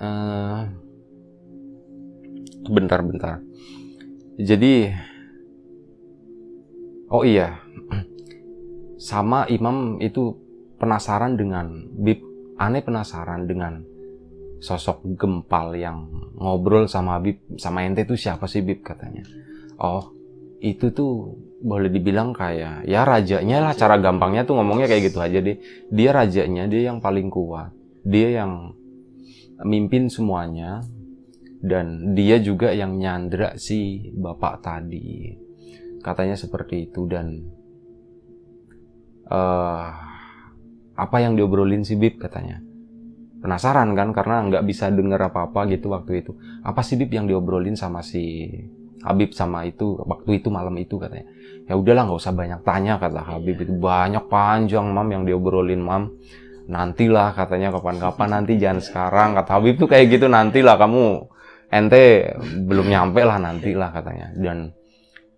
Eh 0.00 0.62
bentar 2.72 3.00
bentar. 3.04 3.44
Jadi 4.40 4.88
oh 7.10 7.22
iya. 7.22 7.60
Sama 8.96 9.44
Imam 9.52 10.00
itu 10.00 10.34
penasaran 10.80 11.36
dengan 11.36 11.86
Bib 11.94 12.24
aneh 12.56 12.80
penasaran 12.80 13.44
dengan 13.44 13.84
sosok 14.58 15.04
gempal 15.20 15.76
yang 15.76 16.08
ngobrol 16.40 16.88
sama 16.88 17.20
Bib 17.20 17.60
sama 17.60 17.84
ente 17.84 18.08
itu 18.08 18.16
siapa 18.16 18.48
sih 18.48 18.64
Bib 18.64 18.80
katanya. 18.80 19.22
Oh 19.76 20.12
itu 20.64 20.90
tuh 20.90 21.36
boleh 21.60 21.92
dibilang 21.92 22.32
kayak 22.32 22.88
ya 22.88 23.04
rajanya 23.04 23.60
lah 23.60 23.72
cara 23.76 24.00
gampangnya 24.00 24.48
tuh 24.48 24.56
ngomongnya 24.56 24.88
kayak 24.88 25.12
gitu 25.12 25.18
aja 25.20 25.38
deh. 25.44 25.60
Dia 25.92 26.10
rajanya 26.16 26.64
dia 26.66 26.88
yang 26.92 26.98
paling 27.04 27.28
kuat. 27.28 27.70
Dia 28.02 28.42
yang 28.42 28.72
mimpin 29.62 30.08
semuanya. 30.08 30.80
Dan 31.56 32.12
dia 32.12 32.38
juga 32.38 32.70
yang 32.70 33.00
nyandra 33.00 33.56
si 33.58 34.12
bapak 34.12 34.60
tadi 34.60 35.45
katanya 36.06 36.38
seperti 36.38 36.86
itu 36.86 37.10
dan 37.10 37.42
eh 39.26 39.90
apa 40.96 41.16
yang 41.20 41.34
diobrolin 41.34 41.82
si 41.82 41.98
Bib 41.98 42.22
katanya. 42.22 42.62
Penasaran 43.36 43.92
kan 43.92 44.16
karena 44.16 44.48
nggak 44.48 44.64
bisa 44.64 44.88
denger 44.88 45.28
apa-apa 45.28 45.68
gitu 45.68 45.92
waktu 45.92 46.24
itu. 46.24 46.32
Apa 46.64 46.80
sih 46.80 46.96
Bib 46.96 47.12
yang 47.12 47.28
diobrolin 47.28 47.76
sama 47.76 48.00
si 48.00 48.48
Habib 49.04 49.36
sama 49.36 49.68
itu 49.68 50.00
waktu 50.02 50.40
itu 50.40 50.48
malam 50.48 50.72
itu 50.80 50.96
katanya? 50.96 51.28
Ya 51.68 51.76
udahlah 51.76 52.08
nggak 52.08 52.20
usah 52.22 52.32
banyak 52.32 52.60
tanya 52.64 52.96
kata 52.96 53.22
Habib. 53.22 53.60
Itu 53.60 53.76
banyak 53.76 54.24
panjang 54.32 54.88
mam 54.88 55.08
yang 55.12 55.22
diobrolin 55.28 55.84
mam. 55.84 56.16
Nantilah 56.66 57.36
katanya 57.36 57.70
kapan-kapan. 57.76 58.28
Nanti 58.40 58.56
jangan 58.56 58.80
sekarang 58.80 59.28
kata 59.36 59.50
Habib 59.52 59.74
tuh 59.78 59.88
kayak 59.92 60.16
gitu. 60.16 60.26
Nantilah 60.32 60.80
kamu. 60.80 61.06
Ente 61.66 62.34
belum 62.40 62.88
nyampe 62.88 63.20
lah 63.20 63.36
nantilah 63.36 63.90
katanya. 63.92 64.32
Dan 64.32 64.72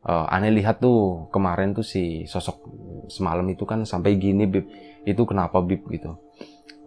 uh, 0.09 0.27
aneh 0.33 0.51
lihat 0.57 0.81
tuh 0.81 1.29
kemarin 1.29 1.77
tuh 1.77 1.85
si 1.85 2.25
sosok 2.25 2.65
semalam 3.13 3.45
itu 3.53 3.69
kan 3.69 3.85
sampai 3.85 4.17
gini 4.17 4.49
bib. 4.49 4.65
Itu 5.05 5.29
kenapa 5.29 5.61
bib 5.61 5.85
gitu? 5.93 6.17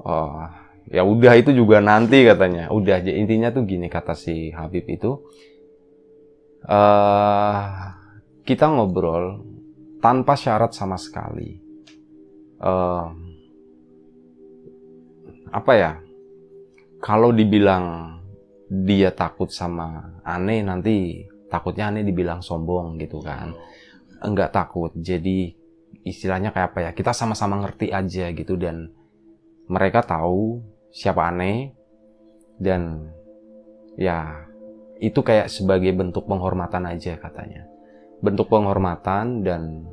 Oh 0.01 0.49
ya 0.89 1.05
udah 1.05 1.38
itu 1.38 1.53
juga 1.53 1.77
nanti 1.79 2.25
katanya. 2.25 2.73
Udah 2.73 2.97
aja. 2.97 3.13
Intinya 3.13 3.53
tuh 3.53 3.69
gini 3.69 3.86
kata 3.88 4.17
si 4.17 4.49
Habib 4.49 4.89
itu. 4.89 5.21
Uh, 6.65 7.65
kita 8.45 8.69
ngobrol 8.69 9.45
tanpa 10.01 10.34
syarat 10.34 10.73
sama 10.73 10.97
sekali. 10.97 11.62
Uh, 12.57 13.05
apa 15.53 15.71
ya? 15.77 15.93
Kalau 17.01 17.34
dibilang 17.34 18.17
dia 18.69 19.10
takut 19.10 19.49
sama 19.49 20.21
aneh 20.21 20.62
nanti 20.62 21.25
takutnya 21.51 21.91
aneh 21.91 22.07
dibilang 22.07 22.39
sombong 22.39 22.95
gitu 23.03 23.19
kan. 23.19 23.51
Enggak 24.23 24.55
takut. 24.55 24.95
Jadi 24.95 25.51
istilahnya 26.07 26.55
kayak 26.55 26.71
apa 26.71 26.79
ya? 26.87 26.91
Kita 26.95 27.11
sama-sama 27.11 27.59
ngerti 27.59 27.91
aja 27.91 28.31
gitu 28.31 28.55
dan 28.55 28.87
mereka 29.67 29.99
tahu 30.01 30.63
siapa 30.95 31.27
aneh 31.27 31.75
dan 32.55 33.11
ya 33.99 34.47
itu 35.03 35.19
kayak 35.19 35.51
sebagai 35.51 35.91
bentuk 35.91 36.23
penghormatan 36.31 36.87
aja 36.87 37.19
katanya. 37.19 37.67
Bentuk 38.23 38.47
penghormatan 38.47 39.43
dan 39.43 39.83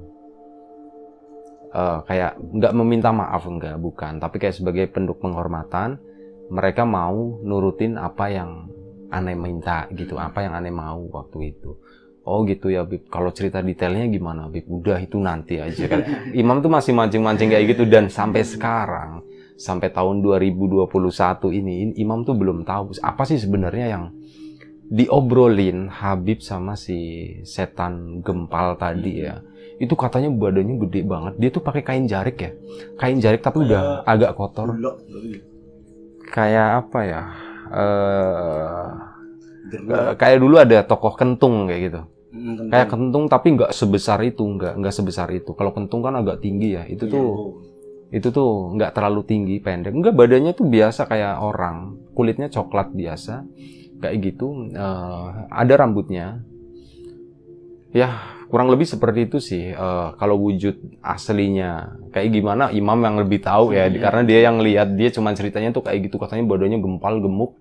uh, 1.74 2.04
kayak 2.06 2.38
nggak 2.38 2.76
meminta 2.76 3.10
maaf 3.10 3.42
enggak 3.50 3.74
bukan. 3.82 4.22
Tapi 4.22 4.36
kayak 4.38 4.54
sebagai 4.54 4.86
bentuk 4.94 5.18
penghormatan 5.18 5.98
mereka 6.48 6.88
mau 6.88 7.40
nurutin 7.44 8.00
apa 8.00 8.32
yang 8.32 8.77
aneh 9.08 9.36
minta 9.36 9.88
gitu 9.92 10.16
hmm. 10.16 10.26
apa 10.28 10.38
yang 10.44 10.52
aneh 10.56 10.72
mau 10.72 11.00
waktu 11.12 11.56
itu. 11.56 11.76
Oh 12.28 12.44
gitu 12.44 12.68
ya 12.68 12.84
Bib. 12.84 13.08
Kalau 13.08 13.32
cerita 13.32 13.64
detailnya 13.64 14.04
gimana 14.12 14.52
Bib? 14.52 14.68
Udah 14.68 15.00
itu 15.00 15.16
nanti 15.16 15.56
aja 15.56 15.88
kan. 15.88 16.04
Imam 16.40 16.60
tuh 16.60 16.68
masih 16.68 16.92
mancing-mancing 16.92 17.48
kayak 17.48 17.72
gitu 17.72 17.88
dan 17.88 18.12
sampai 18.12 18.44
sekarang 18.44 19.24
sampai 19.56 19.90
tahun 19.90 20.20
2021 20.22 20.86
ini 21.56 21.96
Imam 21.98 22.22
tuh 22.22 22.36
belum 22.36 22.62
tahu 22.68 23.00
apa 23.00 23.24
sih 23.24 23.40
sebenarnya 23.40 23.86
yang 23.90 24.04
diobrolin 24.88 25.88
Habib 25.88 26.44
sama 26.44 26.76
si 26.76 27.32
setan 27.48 28.20
gempal 28.20 28.76
tadi 28.76 29.24
ya. 29.24 29.40
Itu 29.80 29.94
katanya 29.96 30.28
badannya 30.28 30.74
gede 30.84 31.00
banget. 31.06 31.32
Dia 31.40 31.50
tuh 31.54 31.62
pakai 31.64 31.82
kain 31.86 32.04
jarik 32.04 32.36
ya? 32.36 32.50
Kain 33.00 33.24
jarik 33.24 33.40
tapi 33.40 33.64
udah 33.64 34.04
agak 34.04 34.36
kotor. 34.36 34.76
kayak 36.28 36.84
apa 36.84 37.00
ya 37.08 37.22
uh, 37.70 38.86
uh, 39.68 40.12
kayak 40.16 40.38
dulu 40.40 40.56
ada 40.60 40.84
tokoh 40.84 41.14
kentung 41.14 41.68
kayak 41.68 41.82
gitu. 41.90 42.00
Hmm, 42.28 42.68
kayak 42.68 42.88
kentung 42.92 43.24
tapi 43.26 43.56
nggak 43.56 43.72
sebesar 43.72 44.20
itu 44.24 44.44
nggak 44.44 44.76
nggak 44.80 44.94
sebesar 44.94 45.28
itu. 45.32 45.56
Kalau 45.56 45.72
kentung 45.72 46.04
kan 46.04 46.16
agak 46.16 46.44
tinggi 46.44 46.76
ya. 46.76 46.84
Itu 46.84 47.08
iya, 47.08 47.14
tuh 47.14 47.28
itu 48.08 48.28
tuh 48.32 48.72
nggak 48.76 48.92
terlalu 48.96 49.20
tinggi 49.24 49.56
pendek. 49.60 49.92
Nggak 49.92 50.14
badannya 50.16 50.52
tuh 50.52 50.66
biasa 50.68 51.08
kayak 51.08 51.40
orang. 51.40 51.96
Kulitnya 52.12 52.52
coklat 52.52 52.92
biasa. 52.92 53.44
Kayak 53.98 54.16
gitu. 54.22 54.68
Uh, 54.72 55.48
ada 55.48 55.74
rambutnya. 55.74 56.44
Ya 57.90 58.37
kurang 58.48 58.72
lebih 58.72 58.88
seperti 58.88 59.28
itu 59.28 59.38
sih 59.38 59.70
uh, 59.72 60.16
kalau 60.16 60.40
wujud 60.40 61.00
aslinya. 61.04 62.00
Kayak 62.08 62.28
gimana 62.40 62.64
imam 62.72 62.98
yang 63.04 63.16
lebih 63.20 63.44
tahu 63.44 63.76
ya 63.76 63.86
hmm. 63.86 64.00
karena 64.00 64.22
dia 64.24 64.40
yang 64.48 64.58
lihat 64.64 64.96
dia 64.96 65.12
cuma 65.12 65.36
ceritanya 65.36 65.70
tuh 65.70 65.84
kayak 65.84 66.08
gitu 66.08 66.16
katanya 66.16 66.48
badannya 66.48 66.80
gempal 66.80 67.20
gemuk 67.20 67.52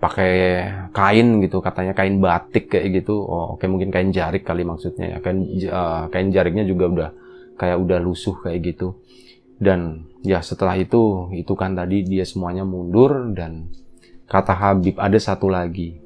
pakai 0.00 0.64
kain 0.96 1.44
gitu 1.44 1.60
katanya 1.60 1.92
kain 1.92 2.16
batik 2.18 2.72
kayak 2.72 3.04
gitu. 3.04 3.20
Oh 3.20 3.54
oke 3.54 3.64
mungkin 3.68 3.92
kain 3.92 4.10
jarik 4.10 4.42
kali 4.42 4.64
maksudnya 4.64 5.16
ya. 5.16 5.18
Kain 5.20 5.44
uh, 5.68 6.08
kain 6.08 6.32
jariknya 6.32 6.64
juga 6.64 6.84
udah 6.88 7.10
kayak 7.60 7.76
udah 7.76 7.98
lusuh 8.00 8.40
kayak 8.40 8.74
gitu. 8.74 8.96
Dan 9.60 10.08
ya 10.24 10.40
setelah 10.40 10.76
itu 10.80 11.28
itu 11.36 11.52
kan 11.52 11.76
tadi 11.76 12.00
dia 12.08 12.24
semuanya 12.24 12.64
mundur 12.64 13.28
dan 13.36 13.68
kata 14.24 14.56
Habib 14.56 14.96
ada 14.96 15.20
satu 15.20 15.52
lagi 15.52 16.00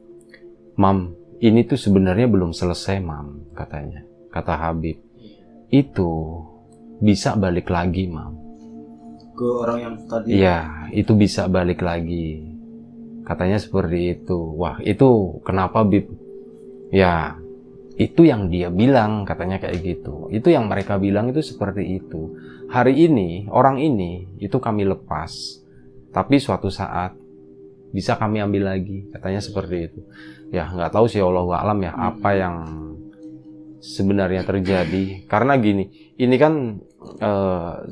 mam 0.74 1.14
ini 1.42 1.66
tuh 1.66 1.78
sebenarnya 1.78 2.30
belum 2.30 2.54
selesai, 2.54 3.02
Mam, 3.02 3.54
katanya. 3.56 4.06
Kata 4.30 4.54
Habib. 4.54 4.98
Itu 5.70 6.42
bisa 7.02 7.34
balik 7.34 7.70
lagi, 7.70 8.06
Mam. 8.06 8.34
Ke 9.34 9.46
orang 9.66 9.78
yang 9.82 9.94
tadi? 10.06 10.38
Iya, 10.38 10.90
itu 10.94 11.12
bisa 11.18 11.50
balik 11.50 11.82
lagi. 11.82 12.54
Katanya 13.26 13.58
seperti 13.58 14.14
itu. 14.14 14.38
Wah, 14.54 14.78
itu 14.84 15.40
kenapa, 15.42 15.82
Bib? 15.82 16.06
Ya, 16.94 17.34
itu 17.98 18.22
yang 18.22 18.46
dia 18.46 18.70
bilang, 18.70 19.26
katanya 19.26 19.58
kayak 19.58 19.82
gitu. 19.82 20.30
Itu 20.30 20.54
yang 20.54 20.70
mereka 20.70 21.02
bilang 21.02 21.34
itu 21.34 21.42
seperti 21.42 21.98
itu. 21.98 22.38
Hari 22.70 22.94
ini, 23.10 23.50
orang 23.50 23.82
ini, 23.82 24.38
itu 24.38 24.62
kami 24.62 24.86
lepas. 24.86 25.62
Tapi 26.14 26.38
suatu 26.38 26.70
saat, 26.70 27.18
bisa 27.90 28.14
kami 28.14 28.38
ambil 28.38 28.70
lagi. 28.70 29.10
Katanya 29.10 29.42
seperti 29.42 29.76
itu 29.90 30.00
ya 30.54 30.70
nggak 30.70 30.94
tahu 30.94 31.10
sih 31.10 31.18
Allah 31.18 31.42
alam 31.58 31.78
ya 31.82 31.90
hmm. 31.90 32.08
apa 32.14 32.30
yang 32.38 32.56
sebenarnya 33.82 34.46
terjadi. 34.46 35.26
Karena 35.26 35.58
gini 35.58 36.14
ini 36.14 36.36
kan 36.38 36.78
uh, 37.20 37.82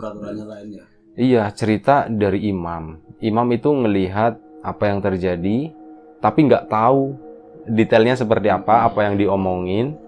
ya. 0.70 0.85
iya 1.18 1.44
cerita 1.51 2.07
dari 2.07 2.46
imam. 2.48 3.03
Imam 3.18 3.46
itu 3.51 3.68
ngelihat 3.68 4.38
apa 4.62 4.85
yang 4.87 5.03
terjadi 5.03 5.75
tapi 6.22 6.46
nggak 6.46 6.70
tahu 6.70 7.18
detailnya 7.66 8.14
seperti 8.14 8.48
apa 8.48 8.87
apa 8.87 9.11
yang 9.11 9.18
diomongin. 9.18 9.98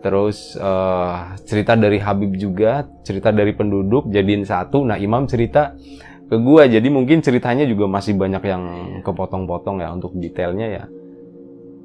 Terus 0.00 0.56
uh, 0.56 1.36
cerita 1.44 1.76
dari 1.76 2.00
Habib 2.00 2.32
juga 2.34 2.88
cerita 3.04 3.30
dari 3.30 3.52
penduduk 3.52 4.08
jadiin 4.10 4.42
satu. 4.48 4.82
Nah 4.82 4.96
imam 4.96 5.28
cerita 5.28 5.76
ke 6.30 6.36
gua 6.40 6.64
jadi 6.70 6.86
mungkin 6.88 7.20
ceritanya 7.20 7.66
juga 7.66 7.90
masih 7.90 8.14
banyak 8.14 8.42
yang 8.46 8.62
kepotong-potong 9.02 9.82
ya 9.82 9.90
untuk 9.90 10.14
detailnya 10.14 10.68
ya 10.70 10.84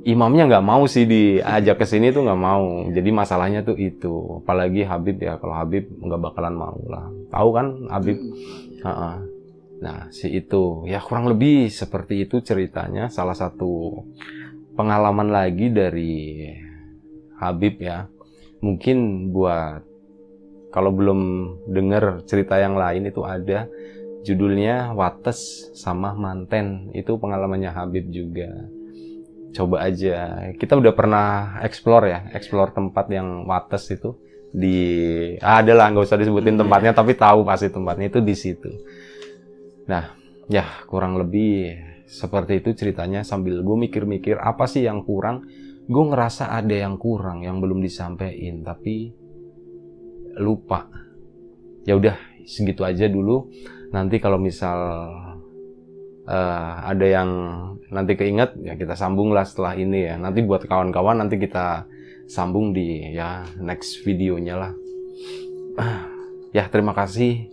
imamnya 0.06 0.46
nggak 0.46 0.66
mau 0.66 0.86
sih 0.86 1.10
diajak 1.10 1.82
ke 1.82 1.86
sini 1.90 2.14
tuh 2.14 2.24
nggak 2.24 2.42
mau. 2.42 2.86
Jadi 2.94 3.10
masalahnya 3.10 3.66
tuh 3.66 3.76
itu. 3.76 4.46
Apalagi 4.46 4.86
Habib 4.86 5.18
ya, 5.18 5.42
kalau 5.42 5.58
Habib 5.58 5.90
nggak 5.90 6.22
bakalan 6.22 6.56
mau 6.56 6.78
lah. 6.86 7.10
Tahu 7.34 7.50
kan 7.52 7.68
Habib? 7.90 8.18
Uh 8.86 8.88
-uh. 8.88 9.16
Nah 9.82 10.08
si 10.14 10.32
itu 10.32 10.86
ya 10.88 11.02
kurang 11.02 11.26
lebih 11.26 11.74
seperti 11.74 12.30
itu 12.30 12.40
ceritanya. 12.46 13.10
Salah 13.10 13.34
satu 13.34 14.06
pengalaman 14.78 15.34
lagi 15.34 15.74
dari 15.74 16.54
Habib 17.42 17.82
ya. 17.82 18.06
Mungkin 18.62 19.30
buat 19.34 19.82
kalau 20.70 20.94
belum 20.94 21.22
dengar 21.66 22.22
cerita 22.30 22.62
yang 22.62 22.78
lain 22.78 23.10
itu 23.10 23.26
ada 23.26 23.66
judulnya 24.22 24.94
Wates 24.94 25.72
sama 25.78 26.14
Manten 26.14 26.94
itu 26.94 27.16
pengalamannya 27.16 27.72
Habib 27.72 28.10
juga 28.10 28.50
coba 29.56 29.88
aja. 29.88 30.52
Kita 30.60 30.76
udah 30.76 30.92
pernah 30.92 31.58
explore 31.64 32.06
ya, 32.12 32.20
explore 32.36 32.76
tempat 32.76 33.08
yang 33.08 33.48
wates 33.48 33.88
itu 33.96 34.20
di 34.56 34.80
ah, 35.44 35.60
ada 35.60 35.76
lah 35.76 35.92
nggak 35.92 36.08
usah 36.08 36.16
disebutin 36.16 36.56
tempatnya 36.56 36.96
tapi 36.96 37.12
tahu 37.20 37.44
pasti 37.44 37.72
tempatnya 37.72 38.08
itu 38.12 38.20
di 38.24 38.36
situ. 38.36 38.72
Nah, 39.88 40.16
ya 40.48 40.84
kurang 40.88 41.20
lebih 41.20 41.76
seperti 42.06 42.64
itu 42.64 42.72
ceritanya 42.72 43.26
sambil 43.26 43.60
gue 43.60 43.78
mikir-mikir 43.90 44.40
apa 44.40 44.68
sih 44.68 44.84
yang 44.88 45.04
kurang. 45.04 45.48
Gue 45.86 46.02
ngerasa 46.10 46.50
ada 46.50 46.74
yang 46.74 46.98
kurang 46.98 47.46
yang 47.46 47.62
belum 47.62 47.84
disampaikan 47.84 48.66
tapi 48.66 49.14
lupa. 50.42 50.90
Ya 51.86 51.94
udah 51.94 52.18
segitu 52.48 52.82
aja 52.82 53.06
dulu. 53.06 53.52
Nanti 53.94 54.18
kalau 54.18 54.42
misal 54.42 54.78
uh, 56.26 56.74
ada 56.86 57.06
yang 57.06 57.30
nanti 57.94 58.18
keinget 58.18 58.58
ya 58.62 58.74
kita 58.76 58.98
sambung 58.98 59.32
lah 59.32 59.46
setelah 59.46 59.78
ini 59.78 60.10
ya. 60.10 60.16
Nanti 60.18 60.42
buat 60.42 60.66
kawan-kawan 60.66 61.22
nanti 61.22 61.38
kita 61.40 61.86
sambung 62.26 62.74
di 62.74 63.14
ya 63.14 63.46
next 63.62 64.02
videonya 64.04 64.56
lah. 64.58 64.74
Ya 66.56 66.66
terima 66.72 66.96
kasih 66.96 67.52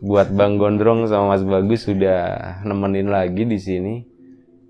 buat 0.00 0.28
Bang 0.32 0.60
Gondrong 0.60 1.08
sama 1.08 1.36
Mas 1.36 1.44
Bagus 1.44 1.88
sudah 1.88 2.60
nemenin 2.66 3.08
lagi 3.08 3.44
di 3.48 3.58
sini. 3.60 3.96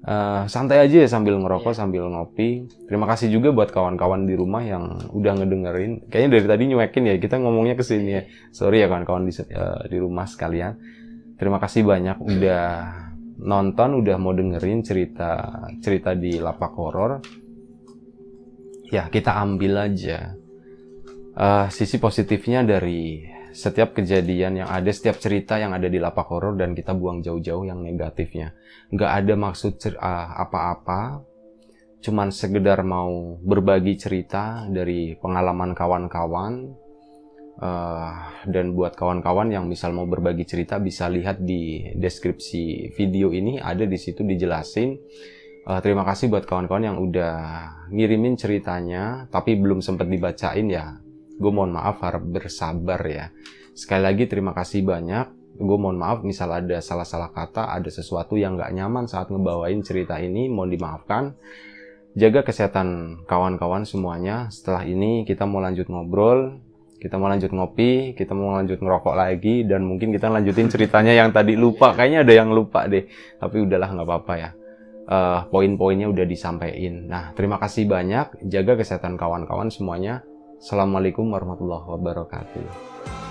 Uh, 0.06 0.46
santai 0.46 0.86
aja 0.86 1.02
ya 1.02 1.08
sambil 1.10 1.34
ngerokok 1.34 1.74
yeah. 1.74 1.78
sambil 1.82 2.06
ngopi. 2.06 2.70
Terima 2.86 3.10
kasih 3.10 3.26
juga 3.26 3.50
buat 3.50 3.74
kawan-kawan 3.74 4.22
di 4.22 4.38
rumah 4.38 4.62
yang 4.62 5.10
udah 5.10 5.34
ngedengerin. 5.34 6.06
Kayaknya 6.06 6.30
dari 6.30 6.46
tadi 6.46 6.62
nyuekin 6.70 7.04
ya 7.10 7.14
kita 7.18 7.42
ngomongnya 7.42 7.74
ke 7.74 7.82
sini 7.82 8.10
ya. 8.14 8.22
Sorry 8.54 8.82
ya 8.82 8.86
kawan-kawan 8.86 9.26
di, 9.26 9.34
uh, 9.34 9.82
di 9.90 9.98
rumah 9.98 10.30
sekalian 10.30 10.78
terima 11.36 11.60
kasih 11.60 11.86
banyak 11.86 12.18
udah 12.20 12.68
nonton, 13.40 14.00
udah 14.00 14.16
mau 14.16 14.32
dengerin 14.32 14.80
cerita 14.80 15.62
cerita 15.84 16.16
di 16.16 16.40
lapak 16.40 16.72
horor. 16.76 17.12
Ya 18.86 19.10
kita 19.10 19.34
ambil 19.42 19.92
aja 19.92 20.38
uh, 21.36 21.66
sisi 21.68 21.98
positifnya 21.98 22.62
dari 22.62 23.34
setiap 23.56 23.96
kejadian 23.96 24.60
yang 24.64 24.68
ada, 24.68 24.92
setiap 24.92 25.16
cerita 25.16 25.56
yang 25.56 25.72
ada 25.72 25.88
di 25.88 25.96
lapak 25.96 26.28
horor 26.28 26.60
dan 26.60 26.76
kita 26.76 26.92
buang 26.92 27.24
jauh-jauh 27.24 27.64
yang 27.64 27.80
negatifnya. 27.80 28.52
Nggak 28.92 29.12
ada 29.24 29.34
maksud 29.34 29.80
apa-apa, 29.96 31.24
cuman 32.04 32.28
sekedar 32.28 32.84
mau 32.84 33.40
berbagi 33.40 33.96
cerita 33.96 34.68
dari 34.68 35.16
pengalaman 35.16 35.72
kawan-kawan 35.72 36.68
uh, 37.60 38.44
dan 38.44 38.76
buat 38.76 38.96
kawan-kawan 38.96 39.52
yang 39.52 39.64
misal 39.68 39.92
mau 39.96 40.04
berbagi 40.04 40.44
cerita 40.44 40.76
bisa 40.80 41.08
lihat 41.08 41.40
di 41.40 41.92
deskripsi 41.96 42.92
video 42.92 43.32
ini 43.32 43.60
ada 43.60 43.84
di 43.88 43.98
situ 43.98 44.22
dijelasin. 44.22 44.96
Uh, 45.66 45.82
terima 45.82 46.06
kasih 46.06 46.30
buat 46.30 46.46
kawan-kawan 46.46 46.84
yang 46.86 46.98
udah 47.02 47.34
ngirimin 47.90 48.38
ceritanya 48.38 49.26
tapi 49.32 49.58
belum 49.58 49.82
sempat 49.82 50.06
dibacain 50.06 50.68
ya. 50.70 51.00
Gue 51.36 51.52
mohon 51.52 51.74
maaf 51.74 52.00
harap 52.00 52.24
bersabar 52.24 53.00
ya. 53.04 53.28
Sekali 53.76 54.02
lagi 54.08 54.24
terima 54.24 54.56
kasih 54.56 54.86
banyak. 54.86 55.58
Gue 55.60 55.76
mohon 55.80 56.00
maaf 56.00 56.24
misal 56.24 56.52
ada 56.52 56.80
salah-salah 56.80 57.32
kata 57.32 57.72
ada 57.72 57.88
sesuatu 57.88 58.36
yang 58.36 58.56
gak 58.56 58.72
nyaman 58.72 59.08
saat 59.08 59.28
ngebawain 59.32 59.80
cerita 59.84 60.16
ini 60.20 60.48
mohon 60.48 60.72
dimaafkan. 60.72 61.36
Jaga 62.16 62.48
kesehatan 62.48 63.20
kawan-kawan 63.28 63.84
semuanya. 63.84 64.48
Setelah 64.48 64.88
ini 64.88 65.28
kita 65.28 65.44
mau 65.44 65.60
lanjut 65.60 65.84
ngobrol, 65.92 66.64
kita 66.96 67.20
mau 67.20 67.28
lanjut 67.28 67.52
ngopi, 67.52 68.16
kita 68.16 68.32
mau 68.32 68.56
lanjut 68.56 68.80
ngerokok 68.80 69.14
lagi, 69.14 69.68
dan 69.68 69.84
mungkin 69.84 70.10
kita 70.10 70.32
lanjutin 70.32 70.68
ceritanya 70.72 71.12
yang 71.12 71.30
tadi 71.30 71.54
lupa. 71.54 71.92
Kayaknya 71.92 72.24
ada 72.24 72.32
yang 72.32 72.48
lupa 72.52 72.88
deh, 72.88 73.06
tapi 73.36 73.62
udahlah 73.62 73.88
nggak 73.92 74.08
apa-apa 74.08 74.34
ya. 74.36 74.50
Uh, 75.06 75.40
poin-poinnya 75.54 76.10
udah 76.10 76.26
disampaikan. 76.26 77.06
Nah, 77.06 77.24
terima 77.38 77.62
kasih 77.62 77.86
banyak. 77.86 78.42
Jaga 78.50 78.74
kesehatan 78.74 79.14
kawan-kawan 79.14 79.70
semuanya. 79.70 80.26
Assalamualaikum 80.58 81.30
warahmatullahi 81.30 81.86
wabarakatuh. 81.86 83.25